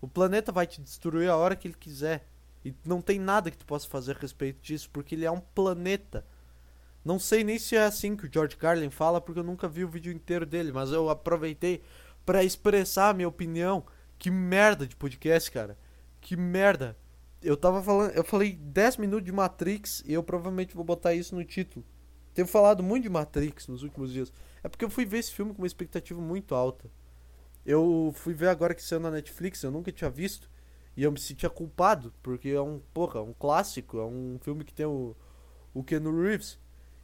[0.00, 2.26] O planeta vai te destruir a hora que ele quiser.
[2.64, 5.40] E não tem nada que tu possa fazer a respeito disso, porque ele é um
[5.40, 6.24] planeta.
[7.04, 9.84] Não sei nem se é assim que o George Carlin fala, porque eu nunca vi
[9.84, 11.82] o vídeo inteiro dele, mas eu aproveitei
[12.26, 13.84] para expressar a minha opinião.
[14.18, 15.78] Que merda de podcast, cara.
[16.20, 16.96] Que merda.
[17.42, 21.34] Eu tava falando, eu falei 10 minutos de Matrix e eu provavelmente vou botar isso
[21.34, 21.84] no título.
[22.34, 24.32] Tenho falado muito de Matrix nos últimos dias.
[24.62, 26.90] É porque eu fui ver esse filme com uma expectativa muito alta.
[27.64, 30.50] Eu fui ver agora que saiu na Netflix, eu nunca tinha visto.
[30.96, 34.74] E eu me sentia culpado, porque é um, porra, um clássico, é um filme que
[34.74, 35.16] tem o,
[35.72, 36.58] o Keanu Reeves.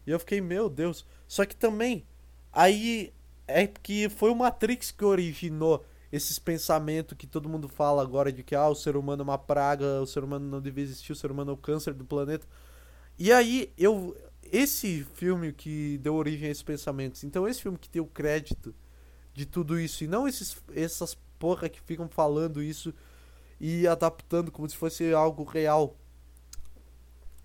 [0.06, 1.06] E eu fiquei, meu Deus.
[1.26, 2.06] Só que também,
[2.52, 3.12] aí
[3.46, 8.42] é que foi o Matrix que originou esses pensamentos que todo mundo fala agora de
[8.42, 11.16] que ah, o ser humano é uma praga, o ser humano não deve existir, o
[11.16, 12.46] ser humano é o câncer do planeta.
[13.18, 14.16] E aí, eu.
[14.52, 18.72] Esse filme que deu origem a esses pensamentos, então esse filme que tem o crédito
[19.34, 22.94] de tudo isso, e não esses, essas porra que ficam falando isso
[23.60, 25.96] e adaptando como se fosse algo real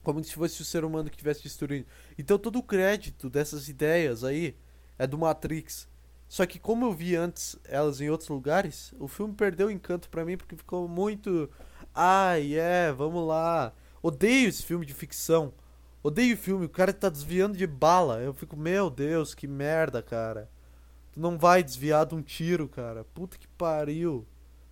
[0.04, 1.86] como se fosse o ser humano que estivesse destruindo.
[2.17, 4.56] Então todo o crédito dessas ideias aí
[4.97, 5.88] é do Matrix.
[6.32, 10.10] Só que como eu vi antes elas em outros lugares, o filme perdeu o encanto
[10.10, 11.50] para mim porque ficou muito
[11.94, 13.74] ai, ah, é, vamos lá.
[14.02, 15.54] Odeio esse filme de ficção.
[16.02, 18.22] Odeio o filme, o cara tá desviando de bala.
[18.22, 20.50] Eu fico, meu Deus, que merda, cara.
[21.12, 23.04] Tu não vai desviar de um tiro, cara.
[23.13, 24.26] Puta que pariu.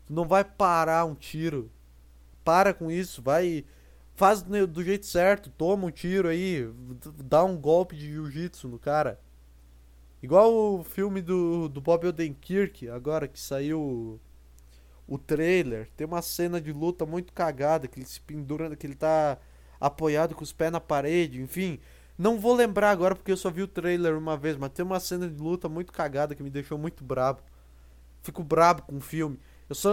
[0.05, 1.69] Tu não vai parar um tiro.
[2.41, 3.65] Para com isso, vai
[4.15, 6.69] faz do jeito certo, toma um tiro aí,
[7.17, 9.19] dá um golpe de jiu-jitsu no cara.
[10.21, 14.19] Igual o filme do, do Bob Odenkirk, agora que saiu
[15.07, 18.95] o trailer, tem uma cena de luta muito cagada, que ele se pendura, que ele
[18.95, 19.37] tá
[19.79, 21.79] apoiado com os pés na parede, enfim.
[22.17, 24.99] Não vou lembrar agora porque eu só vi o trailer uma vez, mas tem uma
[24.99, 27.41] cena de luta muito cagada que me deixou muito brabo.
[28.21, 29.39] Fico brabo com o filme.
[29.69, 29.91] Eu sou,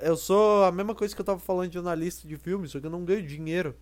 [0.00, 2.86] eu sou a mesma coisa que eu tava falando de jornalista de filmes, só que
[2.86, 3.76] eu não ganho dinheiro.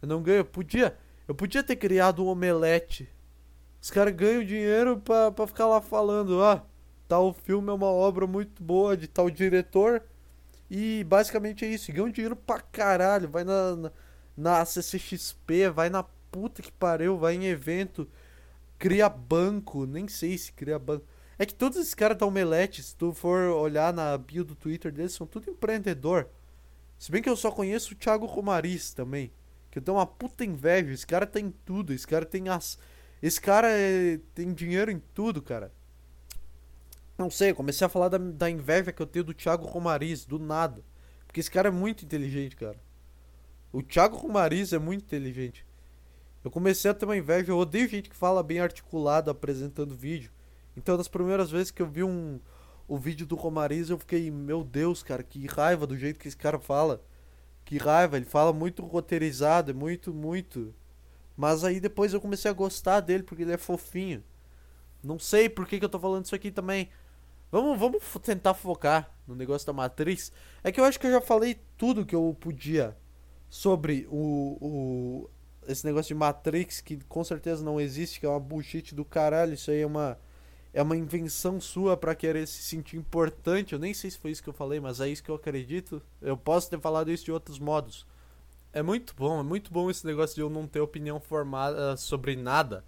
[0.00, 0.38] Eu não ganho.
[0.38, 3.08] Eu podia, eu podia ter criado um omelete.
[3.84, 6.64] Os caras ganham dinheiro pra, pra ficar lá falando, ah,
[7.06, 10.02] tal filme é uma obra muito boa de tal diretor.
[10.70, 11.92] E basicamente é isso.
[11.92, 13.28] Ganham dinheiro pra caralho.
[13.28, 13.92] Vai na, na,
[14.34, 18.08] na CCXP, vai na puta que pariu, vai em evento,
[18.78, 19.84] cria banco.
[19.84, 21.04] Nem sei se cria banco.
[21.38, 24.90] É que todos esses caras da Omelete, se tu for olhar na bio do Twitter
[24.90, 26.30] deles, são tudo empreendedor.
[26.98, 29.30] Se bem que eu só conheço o Thiago Romariz também.
[29.70, 30.90] Que eu tenho uma puta inveja.
[30.90, 31.92] Esse cara tem tudo.
[31.92, 32.78] Esse cara tem as.
[33.24, 34.20] Esse cara é...
[34.34, 35.72] tem dinheiro em tudo, cara.
[37.16, 40.38] Não sei, comecei a falar da, da inveja que eu tenho do Thiago Romariz, do
[40.38, 40.84] nada.
[41.26, 42.76] Porque esse cara é muito inteligente, cara.
[43.72, 45.64] O Thiago Romariz é muito inteligente.
[46.44, 47.50] Eu comecei a ter uma inveja.
[47.50, 50.30] Eu odeio gente que fala bem articulado apresentando vídeo.
[50.76, 52.38] Então, das primeiras vezes que eu vi um,
[52.86, 56.36] o vídeo do Romariz, eu fiquei, meu Deus, cara, que raiva do jeito que esse
[56.36, 57.02] cara fala.
[57.64, 60.74] Que raiva, ele fala muito roteirizado, é muito, muito.
[61.36, 64.22] Mas aí depois eu comecei a gostar dele porque ele é fofinho.
[65.02, 66.88] Não sei por que, que eu tô falando isso aqui também.
[67.50, 70.32] Vamos, vamos tentar focar no negócio da Matrix.
[70.62, 72.96] É que eu acho que eu já falei tudo que eu podia
[73.48, 75.30] sobre o, o
[75.66, 79.54] esse negócio de Matrix que com certeza não existe, que é uma bullshit do caralho.
[79.54, 80.18] Isso aí é uma
[80.72, 83.72] é uma invenção sua para querer se sentir importante.
[83.72, 86.02] Eu nem sei se foi isso que eu falei, mas é isso que eu acredito.
[86.20, 88.04] Eu posso ter falado isso de outros modos.
[88.74, 92.34] É muito bom, é muito bom esse negócio de eu não ter opinião formada sobre
[92.34, 92.84] nada.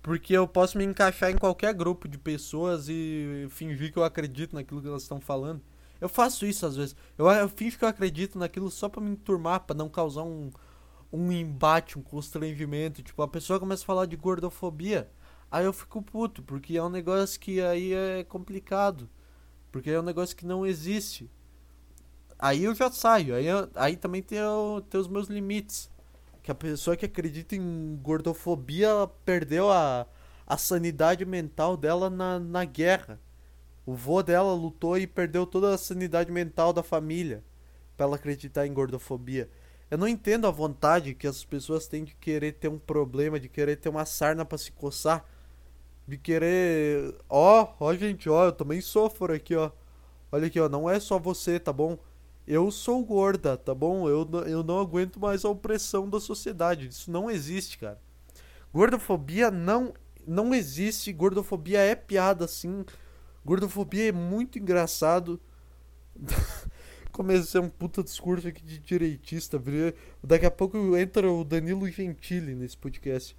[0.00, 4.54] Porque eu posso me encaixar em qualquer grupo de pessoas e fingir que eu acredito
[4.54, 5.60] naquilo que elas estão falando.
[6.00, 6.94] Eu faço isso às vezes.
[7.18, 10.48] Eu, eu fingo que eu acredito naquilo só pra me enturmar, pra não causar um,
[11.12, 13.02] um embate, um constrangimento.
[13.02, 15.10] Tipo, a pessoa começa a falar de gordofobia.
[15.50, 19.10] Aí eu fico puto, porque é um negócio que aí é complicado.
[19.72, 21.28] Porque é um negócio que não existe.
[22.38, 23.34] Aí eu já saio.
[23.34, 25.90] Aí, eu, aí também tem, o, tem os meus limites.
[26.42, 28.88] Que a pessoa que acredita em gordofobia
[29.24, 30.06] perdeu a,
[30.46, 33.20] a sanidade mental dela na, na guerra.
[33.84, 37.42] O vô dela lutou e perdeu toda a sanidade mental da família
[37.96, 39.48] para ela acreditar em gordofobia.
[39.90, 43.48] Eu não entendo a vontade que as pessoas têm de querer ter um problema, de
[43.48, 45.24] querer ter uma sarna para se coçar
[46.06, 47.14] de querer.
[47.28, 49.70] Ó, ó, gente, ó, eu também sofro aqui, ó.
[50.30, 51.98] Olha aqui, ó, não é só você, tá bom?
[52.46, 54.08] Eu sou gorda, tá bom?
[54.08, 56.86] Eu, eu não aguento mais a opressão da sociedade.
[56.86, 58.00] Isso não existe, cara.
[58.72, 59.92] Gordofobia não,
[60.24, 61.12] não existe.
[61.12, 62.84] Gordofobia é piada, sim.
[63.44, 65.40] Gordofobia é muito engraçado.
[67.10, 69.60] Comecei um puta discurso aqui de direitista.
[70.22, 73.36] Daqui a pouco entra o Danilo Gentili nesse podcast.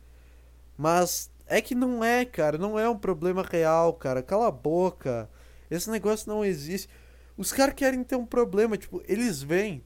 [0.78, 2.58] Mas é que não é, cara.
[2.58, 4.22] Não é um problema real, cara.
[4.22, 5.30] Cala a boca.
[5.72, 6.90] Esse negócio não existe.
[7.38, 8.78] Os caras querem ter um problema.
[8.78, 9.84] Tipo, eles vêm.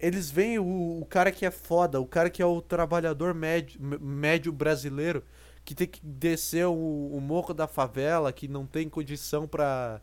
[0.00, 3.80] Eles veem o, o cara que é foda, o cara que é o trabalhador médio,
[3.80, 5.24] médio brasileiro,
[5.64, 10.00] que tem que descer o, o morro da favela, que não tem condição pra.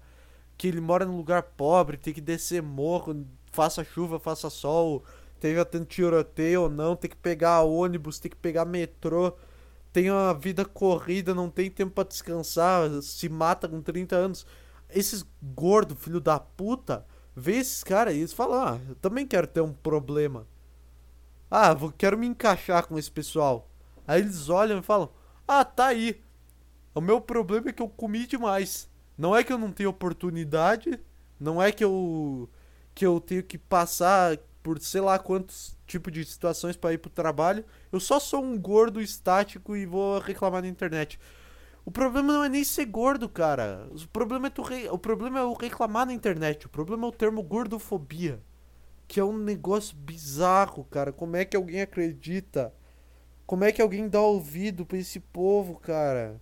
[0.58, 5.04] que ele mora num lugar pobre, tem que descer morro, faça chuva, faça sol,
[5.40, 9.34] tenha tendo tiroteio ou não, tem que pegar ônibus, tem que pegar metrô,
[9.94, 14.46] tem uma vida corrida, não tem tempo para descansar, se mata com 30 anos.
[14.90, 19.48] Esses gordos, filho da puta, vê esses caras e eles falam: Ah, eu também quero
[19.48, 20.48] ter um problema.
[21.50, 23.70] Ah, vou, quero me encaixar com esse pessoal.
[24.08, 25.10] Aí eles olham e falam:
[25.48, 26.22] ah, tá aí.
[26.94, 28.90] O meu problema é que eu comi demais.
[29.18, 31.00] Não é que eu não tenho oportunidade,
[31.40, 32.50] não é que eu
[32.94, 37.10] que eu tenho que passar por sei lá quantos tipos de situações para ir pro
[37.10, 37.64] trabalho.
[37.92, 41.20] Eu só sou um gordo estático e vou reclamar na internet.
[41.86, 43.88] O problema não é nem ser gordo, cara.
[43.92, 44.90] O problema é tu re...
[44.90, 46.66] o problema é o reclamar na internet.
[46.66, 48.42] O problema é o termo gordofobia,
[49.08, 51.14] que é um negócio bizarro, cara.
[51.14, 52.74] Como é que alguém acredita
[53.46, 56.42] como é que alguém dá ouvido pra esse povo, cara?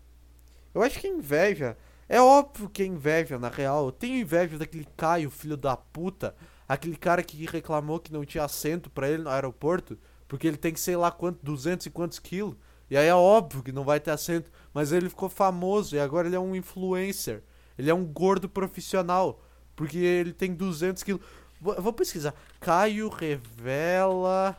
[0.73, 1.77] Eu acho que é inveja.
[2.07, 3.87] É óbvio que é inveja, na real.
[3.87, 6.33] Eu tenho inveja daquele Caio, filho da puta.
[6.67, 9.97] Aquele cara que reclamou que não tinha assento para ele no aeroporto.
[10.27, 12.55] Porque ele tem que sei lá quanto, 200 e quantos quilos.
[12.93, 14.51] E aí é óbvio que não vai ter assento.
[14.71, 17.41] Mas ele ficou famoso e agora ele é um influencer.
[17.75, 19.41] Ele é um gordo profissional.
[19.75, 21.25] Porque ele tem 200 quilos.
[21.59, 22.35] Vou, vou pesquisar.
[22.59, 24.55] Caio revela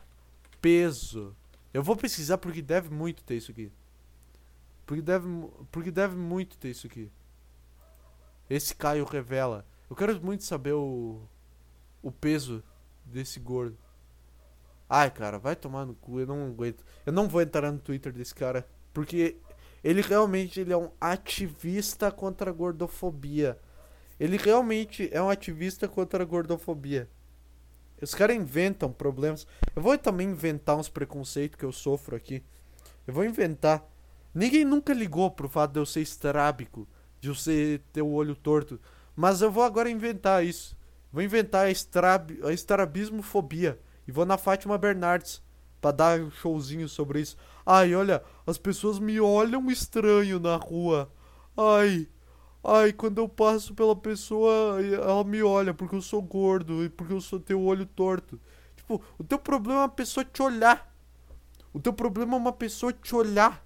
[0.61, 1.33] peso.
[1.73, 3.71] Eu vou pesquisar porque deve muito ter isso aqui.
[4.85, 5.29] Porque deve,
[5.71, 7.13] porque deve muito ter isso aqui.
[8.51, 9.65] Esse Caio revela.
[9.89, 11.23] Eu quero muito saber o,
[12.03, 12.65] o peso
[13.05, 13.79] desse gordo.
[14.97, 16.21] Ai, cara, vai tomar no cu.
[16.21, 16.85] Eu não aguento.
[17.05, 18.65] Eu não vou entrar no Twitter desse cara.
[18.93, 19.37] Porque
[19.83, 23.59] ele realmente ele é um ativista contra a gordofobia.
[24.21, 27.11] Ele realmente é um ativista contra a gordofobia.
[28.01, 29.49] Os caras inventam problemas.
[29.75, 32.41] Eu vou também inventar uns preconceitos que eu sofro aqui.
[33.05, 33.85] Eu vou inventar.
[34.33, 36.87] Ninguém nunca ligou pro fato de eu ser estrábico,
[37.21, 38.81] de eu ser, ter o olho torto.
[39.17, 40.77] Mas eu vou agora inventar isso.
[41.13, 43.77] Vou inventar a, estrab, a estrabismofobia.
[44.07, 45.43] E vou na Fátima Bernardes
[45.81, 47.37] pra dar um showzinho sobre isso.
[47.65, 51.11] Ai, olha, as pessoas me olham estranho na rua.
[51.57, 52.09] Ai,
[52.67, 57.13] Ai, quando eu passo pela pessoa, ela me olha porque eu sou gordo e porque
[57.13, 58.41] eu sou o olho torto.
[58.75, 60.91] Tipo, o teu problema é uma pessoa te olhar.
[61.75, 63.63] O teu problema é uma pessoa te olhar.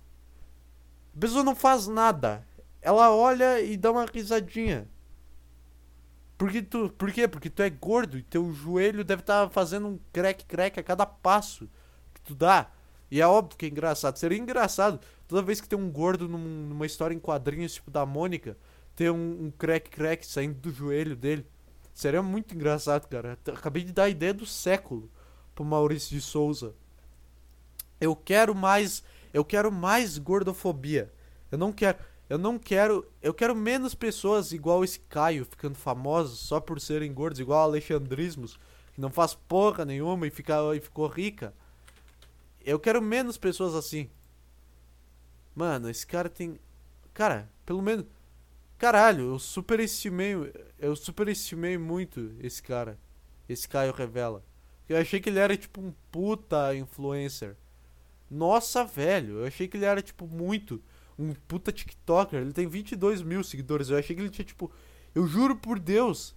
[1.16, 2.44] A pessoa não faz nada.
[2.82, 4.88] Ela olha e dá uma risadinha.
[6.38, 7.26] Porque tu, por quê?
[7.26, 10.82] Porque tu é gordo e teu joelho deve estar tá fazendo um crack crack a
[10.84, 11.68] cada passo
[12.14, 12.70] que tu dá.
[13.10, 14.16] E é óbvio que é engraçado.
[14.16, 18.06] Seria engraçado toda vez que tem um gordo num, numa história em quadrinhos, tipo da
[18.06, 18.56] Mônica,
[18.94, 21.44] ter um, um crack crack saindo do joelho dele.
[21.92, 23.36] Seria muito engraçado, cara.
[23.48, 25.10] Acabei de dar a ideia do século
[25.56, 26.72] pro Maurício de Souza.
[28.00, 29.02] Eu quero mais,
[29.34, 31.12] eu quero mais gordofobia.
[31.50, 31.98] Eu não quero,
[32.28, 37.12] eu não quero, eu quero menos pessoas igual esse Caio ficando famosos só por serem
[37.12, 38.58] gordos, igual Alexandrismos,
[38.94, 41.54] que não faz porra nenhuma e fica e ficou rica.
[42.64, 44.10] Eu quero menos pessoas assim.
[45.54, 46.58] Mano, esse cara tem,
[47.14, 48.04] cara, pelo menos
[48.78, 50.34] Caralho, eu superestimei.
[50.78, 52.96] Eu superestimei muito esse cara.
[53.48, 54.44] Esse Caio Revela.
[54.88, 57.56] Eu achei que ele era tipo um puta influencer.
[58.30, 59.38] Nossa, velho.
[59.38, 60.80] Eu achei que ele era tipo muito.
[61.18, 62.40] Um puta TikToker.
[62.40, 63.90] Ele tem 22 mil seguidores.
[63.90, 64.70] Eu achei que ele tinha tipo.
[65.14, 66.34] Eu juro por Deus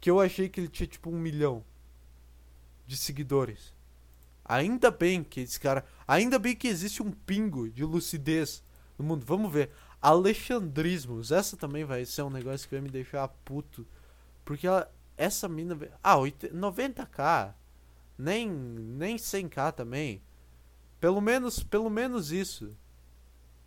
[0.00, 1.64] que eu achei que ele tinha tipo um milhão
[2.86, 3.74] de seguidores.
[4.44, 5.84] Ainda bem que esse cara.
[6.06, 8.62] Ainda bem que existe um pingo de lucidez
[8.98, 9.24] no mundo.
[9.24, 9.70] Vamos ver.
[10.00, 11.32] Alexandrismos.
[11.32, 13.86] Essa também vai ser um negócio que vai me deixar puto.
[14.44, 15.78] Porque ela, essa mina.
[16.02, 17.54] Ah, 90k.
[18.16, 20.22] Nem, nem 100k também.
[21.00, 22.76] Pelo menos, pelo menos isso.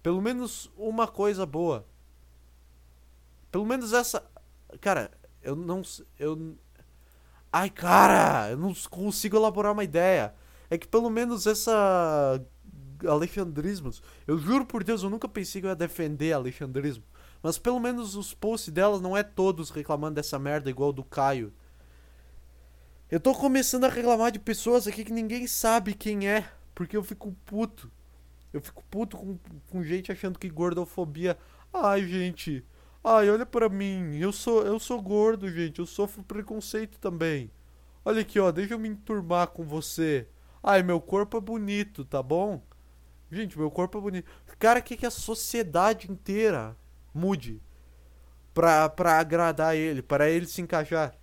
[0.01, 1.86] Pelo menos uma coisa boa.
[3.51, 4.23] Pelo menos essa.
[4.79, 5.81] Cara, eu não.
[6.19, 6.55] Eu.
[7.51, 8.51] Ai, cara!
[8.51, 10.33] Eu não consigo elaborar uma ideia.
[10.69, 12.41] É que pelo menos essa
[13.05, 14.01] alexandrismos.
[14.25, 17.03] Eu juro por Deus, eu nunca pensei que eu ia defender alexandrismo.
[17.41, 21.53] Mas pelo menos os posts delas não é todos reclamando dessa merda igual do Caio.
[23.09, 27.03] Eu tô começando a reclamar de pessoas aqui que ninguém sabe quem é, porque eu
[27.03, 27.91] fico puto.
[28.58, 29.38] Eu fico puto com,
[29.70, 31.38] com gente achando que gordofobia.
[31.74, 32.66] Ai, gente.
[33.03, 34.18] Ai, olha para mim.
[34.18, 35.80] Eu sou eu sou gordo, gente.
[35.80, 37.51] Eu sofro preconceito também.
[38.03, 40.28] Olha aqui, ó, deixa eu me enturmar com você.
[40.64, 42.62] Ai, meu corpo é bonito, tá bom?
[43.32, 44.32] Gente, meu corpo é bonito.
[44.58, 46.76] Cara, quer que a sociedade inteira
[47.14, 47.62] mude
[48.53, 51.14] pra, pra agradar ele, para ele se encaixar.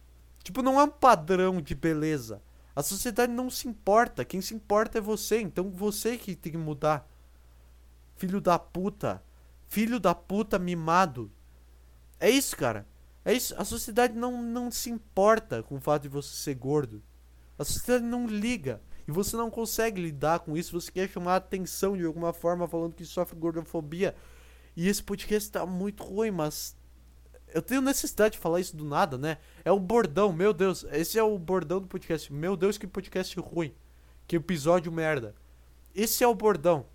[0.43, 2.43] Tipo, não é um padrão de beleza.
[2.77, 4.25] A sociedade não se importa.
[4.25, 5.41] Quem se importa é você.
[5.41, 7.09] Então você que tem que mudar.
[8.17, 9.23] Filho da puta,
[9.67, 11.31] filho da puta mimado.
[12.19, 12.87] É isso, cara.
[13.25, 13.55] É isso.
[13.59, 17.03] A sociedade não, não se importa com o fato de você ser gordo.
[17.59, 18.81] A sociedade não liga.
[19.07, 20.81] E você não consegue lidar com isso.
[20.81, 24.15] Você quer chamar a atenção de alguma forma falando que sofre gordofobia.
[24.77, 26.77] E esse podcast tá muito ruim, mas.
[27.53, 29.39] Eu tenho necessidade de falar isso do nada, né?
[29.65, 30.85] É o bordão, meu Deus.
[30.91, 32.33] Esse é o bordão do podcast.
[32.33, 33.73] Meu Deus, que podcast ruim.
[34.27, 35.35] Que episódio merda.
[35.95, 36.87] Esse é o bordão.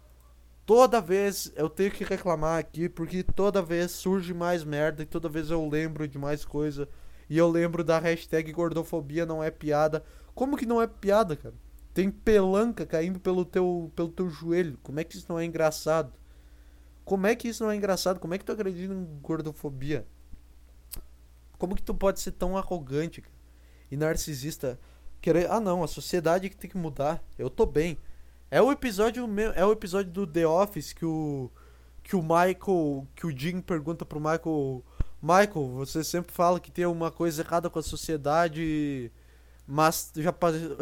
[0.70, 5.28] Toda vez eu tenho que reclamar aqui, porque toda vez surge mais merda e toda
[5.28, 6.88] vez eu lembro de mais coisa.
[7.28, 10.04] E eu lembro da hashtag gordofobia não é piada.
[10.36, 11.56] Como que não é piada, cara?
[11.92, 14.78] Tem pelanca caindo pelo teu, pelo teu joelho.
[14.84, 16.14] Como é que isso não é engraçado?
[17.04, 18.20] Como é que isso não é engraçado?
[18.20, 20.06] Como é que tu acredita em gordofobia?
[21.58, 23.24] Como que tu pode ser tão arrogante
[23.90, 24.80] e narcisista?
[25.20, 27.24] Querer, ah não, a sociedade que tem que mudar.
[27.40, 27.98] Eu tô bem.
[28.52, 31.52] É o episódio é o episódio do The Office que o
[32.04, 34.84] que o Michael, que o Jim pergunta pro Michael,
[35.22, 39.12] Michael, você sempre fala que tem uma coisa errada com a sociedade,
[39.68, 40.34] mas já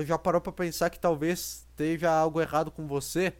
[0.05, 3.33] já parou para pensar que talvez esteja algo errado com você?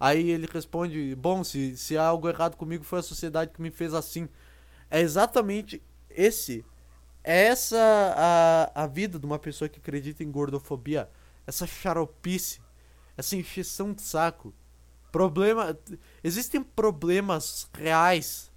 [0.00, 3.70] Aí ele responde: Bom, se, se há algo errado comigo, foi a sociedade que me
[3.70, 4.28] fez assim.
[4.90, 6.64] É exatamente esse.
[7.22, 7.78] É essa
[8.74, 11.08] a, a vida de uma pessoa que acredita em gordofobia.
[11.46, 12.60] Essa xaropice.
[13.18, 14.54] Essa encheção de saco.
[15.12, 15.76] Problema.
[16.24, 18.50] Existem problemas reais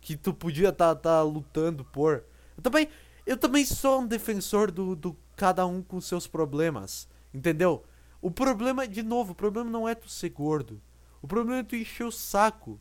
[0.00, 2.24] que tu podia estar tá, tá lutando por.
[2.56, 2.88] Eu também,
[3.26, 7.08] eu também sou um defensor do, do cada um com seus problemas.
[7.34, 7.84] Entendeu?
[8.22, 10.80] O problema, de novo, o problema não é tu ser gordo.
[11.20, 12.80] O problema é tu encher o saco.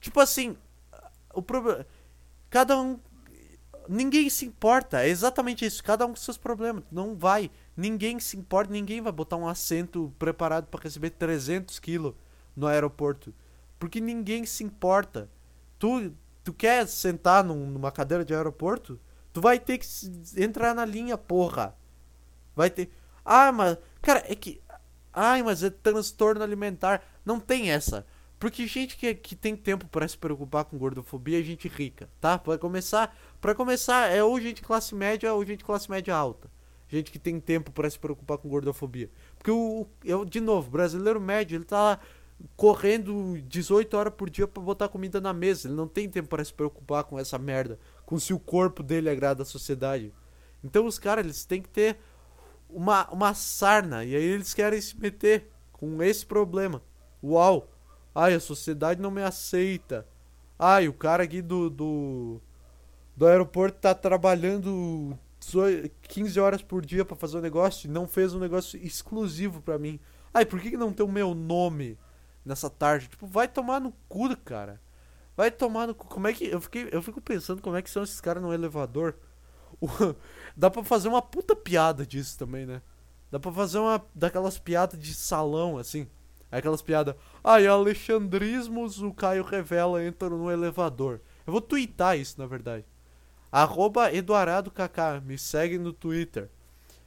[0.00, 0.54] Tipo assim,
[1.32, 1.86] o problema.
[2.50, 3.00] Cada um.
[3.88, 5.02] Ninguém se importa.
[5.02, 5.82] É exatamente isso.
[5.82, 6.84] Cada um com seus problemas.
[6.92, 7.50] Não vai.
[7.78, 8.72] Ninguém se importa.
[8.72, 12.12] Ninguém vai botar um assento preparado para receber 300 quilos
[12.56, 13.32] no aeroporto.
[13.78, 15.30] Porque ninguém se importa.
[15.78, 16.12] Tu,
[16.42, 18.98] tu quer sentar num, numa cadeira de aeroporto?
[19.32, 19.86] Tu vai ter que
[20.36, 21.76] entrar na linha, porra.
[22.56, 22.90] Vai ter.
[23.24, 23.78] Ah, mas.
[24.02, 24.60] Cara, é que.
[25.12, 27.00] Ai, mas é transtorno alimentar.
[27.24, 28.04] Não tem essa.
[28.40, 32.38] Porque gente que, que tem tempo para se preocupar com gordofobia é gente rica, tá?
[32.38, 36.50] Para começar, para começar é ou gente classe média ou gente classe média alta.
[36.88, 39.10] Gente que tem tempo para se preocupar com gordofobia.
[39.36, 42.00] Porque o eu de novo, brasileiro médio, ele tá lá
[42.56, 45.68] correndo 18 horas por dia para botar comida na mesa.
[45.68, 49.10] Ele não tem tempo para se preocupar com essa merda, com se o corpo dele
[49.10, 50.12] agrada à sociedade.
[50.64, 51.98] Então os caras, eles têm que ter
[52.68, 54.04] uma, uma sarna.
[54.04, 56.82] E aí eles querem se meter com esse problema.
[57.22, 57.68] Uau!
[58.14, 60.06] Ai, a sociedade não me aceita.
[60.58, 62.40] Ai, o cara aqui do, do,
[63.16, 65.16] do aeroporto tá trabalhando
[66.02, 69.78] 15 horas por dia para fazer um negócio e não fez um negócio exclusivo para
[69.78, 70.00] mim.
[70.32, 71.98] Ai, por que, que não tem o meu nome
[72.44, 73.08] nessa tarde?
[73.08, 74.80] Tipo, vai tomar no cu, cara.
[75.36, 76.06] Vai tomar no cu.
[76.06, 76.46] Como é que.
[76.46, 79.14] Eu, fiquei, eu fico pensando como é que são esses caras no elevador.
[80.56, 82.82] Dá pra fazer uma puta piada disso também, né?
[83.30, 86.08] Dá pra fazer uma daquelas piadas de salão, assim.
[86.50, 87.14] Aquelas piadas.
[87.44, 91.20] Ai, ah, Alexandrismos, o Caio revela, entra no elevador.
[91.46, 92.84] Eu vou twittar isso, na verdade.
[93.50, 96.50] Arroba Eduardo Kaká, me segue no Twitter.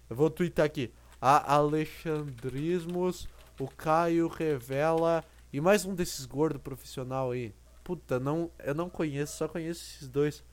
[0.10, 0.92] Eu vou twittar aqui.
[1.22, 3.28] A Alexandrismos,
[3.60, 5.24] o Caio revela.
[5.54, 7.54] E mais um desses gordos profissional aí.
[7.84, 10.44] Puta, não, eu não conheço, só conheço esses dois.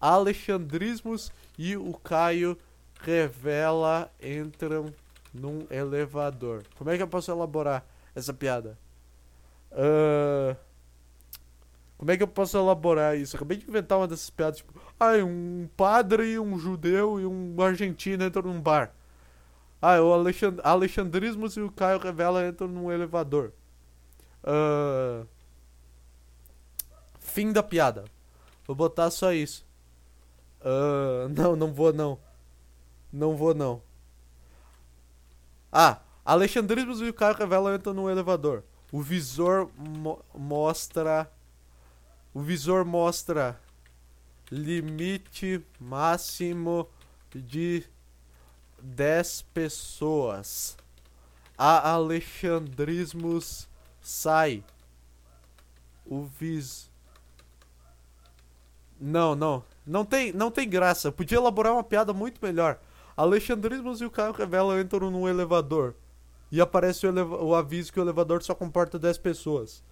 [0.00, 2.56] Alexandrismos e o Caio
[3.00, 4.92] revela entram
[5.32, 6.62] num elevador.
[6.76, 8.78] Como é que eu posso elaborar essa piada?
[9.72, 10.56] Uh,
[11.96, 13.34] como é que eu posso elaborar isso?
[13.34, 18.24] acabei de inventar uma dessas piadas, tipo, ah, um padre, um judeu e um argentino
[18.24, 18.92] entram num bar.
[19.80, 23.52] Ah, o Alexand Alexandrismos e o Caio revela entram num elevador.
[24.42, 25.26] Uh,
[27.18, 28.04] fim da piada.
[28.66, 29.66] Vou botar só isso.
[30.60, 32.18] Uh, não, não vou não.
[33.12, 33.82] Não vou não.
[35.70, 38.62] Ah, Alexandrismos e o Caio Revela entram no elevador.
[38.90, 41.30] O visor mo mostra.
[42.32, 43.60] O visor mostra
[44.50, 46.88] limite máximo
[47.34, 47.84] de
[48.80, 50.76] 10 pessoas.
[51.56, 53.68] A Alexandrismos
[54.00, 54.62] sai.
[56.04, 56.90] O vis.
[59.00, 59.64] Não, não.
[59.86, 61.10] Não tem, não tem graça.
[61.12, 62.78] Podia elaborar uma piada muito melhor.
[63.16, 65.94] Alexandrismos e o Caio Revela entram num elevador.
[66.50, 69.82] E aparece o, o, aviso que o elevador só comporta 10 pessoas.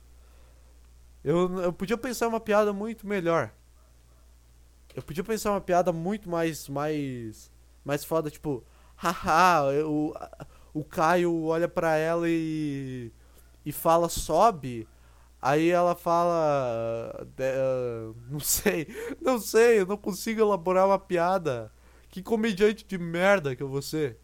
[1.25, 3.53] Eu, eu podia pensar uma piada muito melhor.
[4.95, 6.69] Eu podia pensar uma piada muito mais.
[6.69, 7.51] mais.
[7.85, 8.65] mais foda, tipo.
[8.97, 10.15] Haha, o,
[10.73, 13.11] o Caio olha pra ela e.
[13.65, 14.87] e fala, sobe.
[15.41, 17.27] Aí ela fala.
[17.41, 18.87] ah, não sei,
[19.21, 21.73] não sei, eu não consigo elaborar uma piada.
[22.09, 24.19] Que comediante de merda que eu vou ser.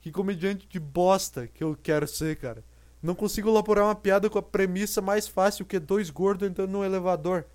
[0.00, 2.64] Que comediante de bosta que eu quero ser, cara.
[3.02, 6.84] Não consigo elaborar uma piada com a premissa mais fácil que dois gordos entrando num
[6.84, 7.46] elevador.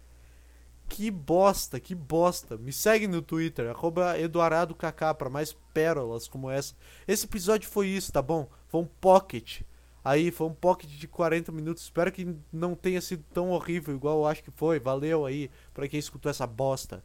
[0.89, 2.57] Que bosta, que bosta.
[2.57, 6.75] Me segue no Twitter, arroba EduardoKK pra mais pérolas como essa.
[7.07, 8.49] Esse episódio foi isso, tá bom?
[8.67, 9.61] Foi um pocket.
[10.03, 11.83] Aí, foi um pocket de 40 minutos.
[11.83, 14.79] Espero que não tenha sido tão horrível igual eu acho que foi.
[14.79, 17.03] Valeu aí pra quem escutou essa bosta.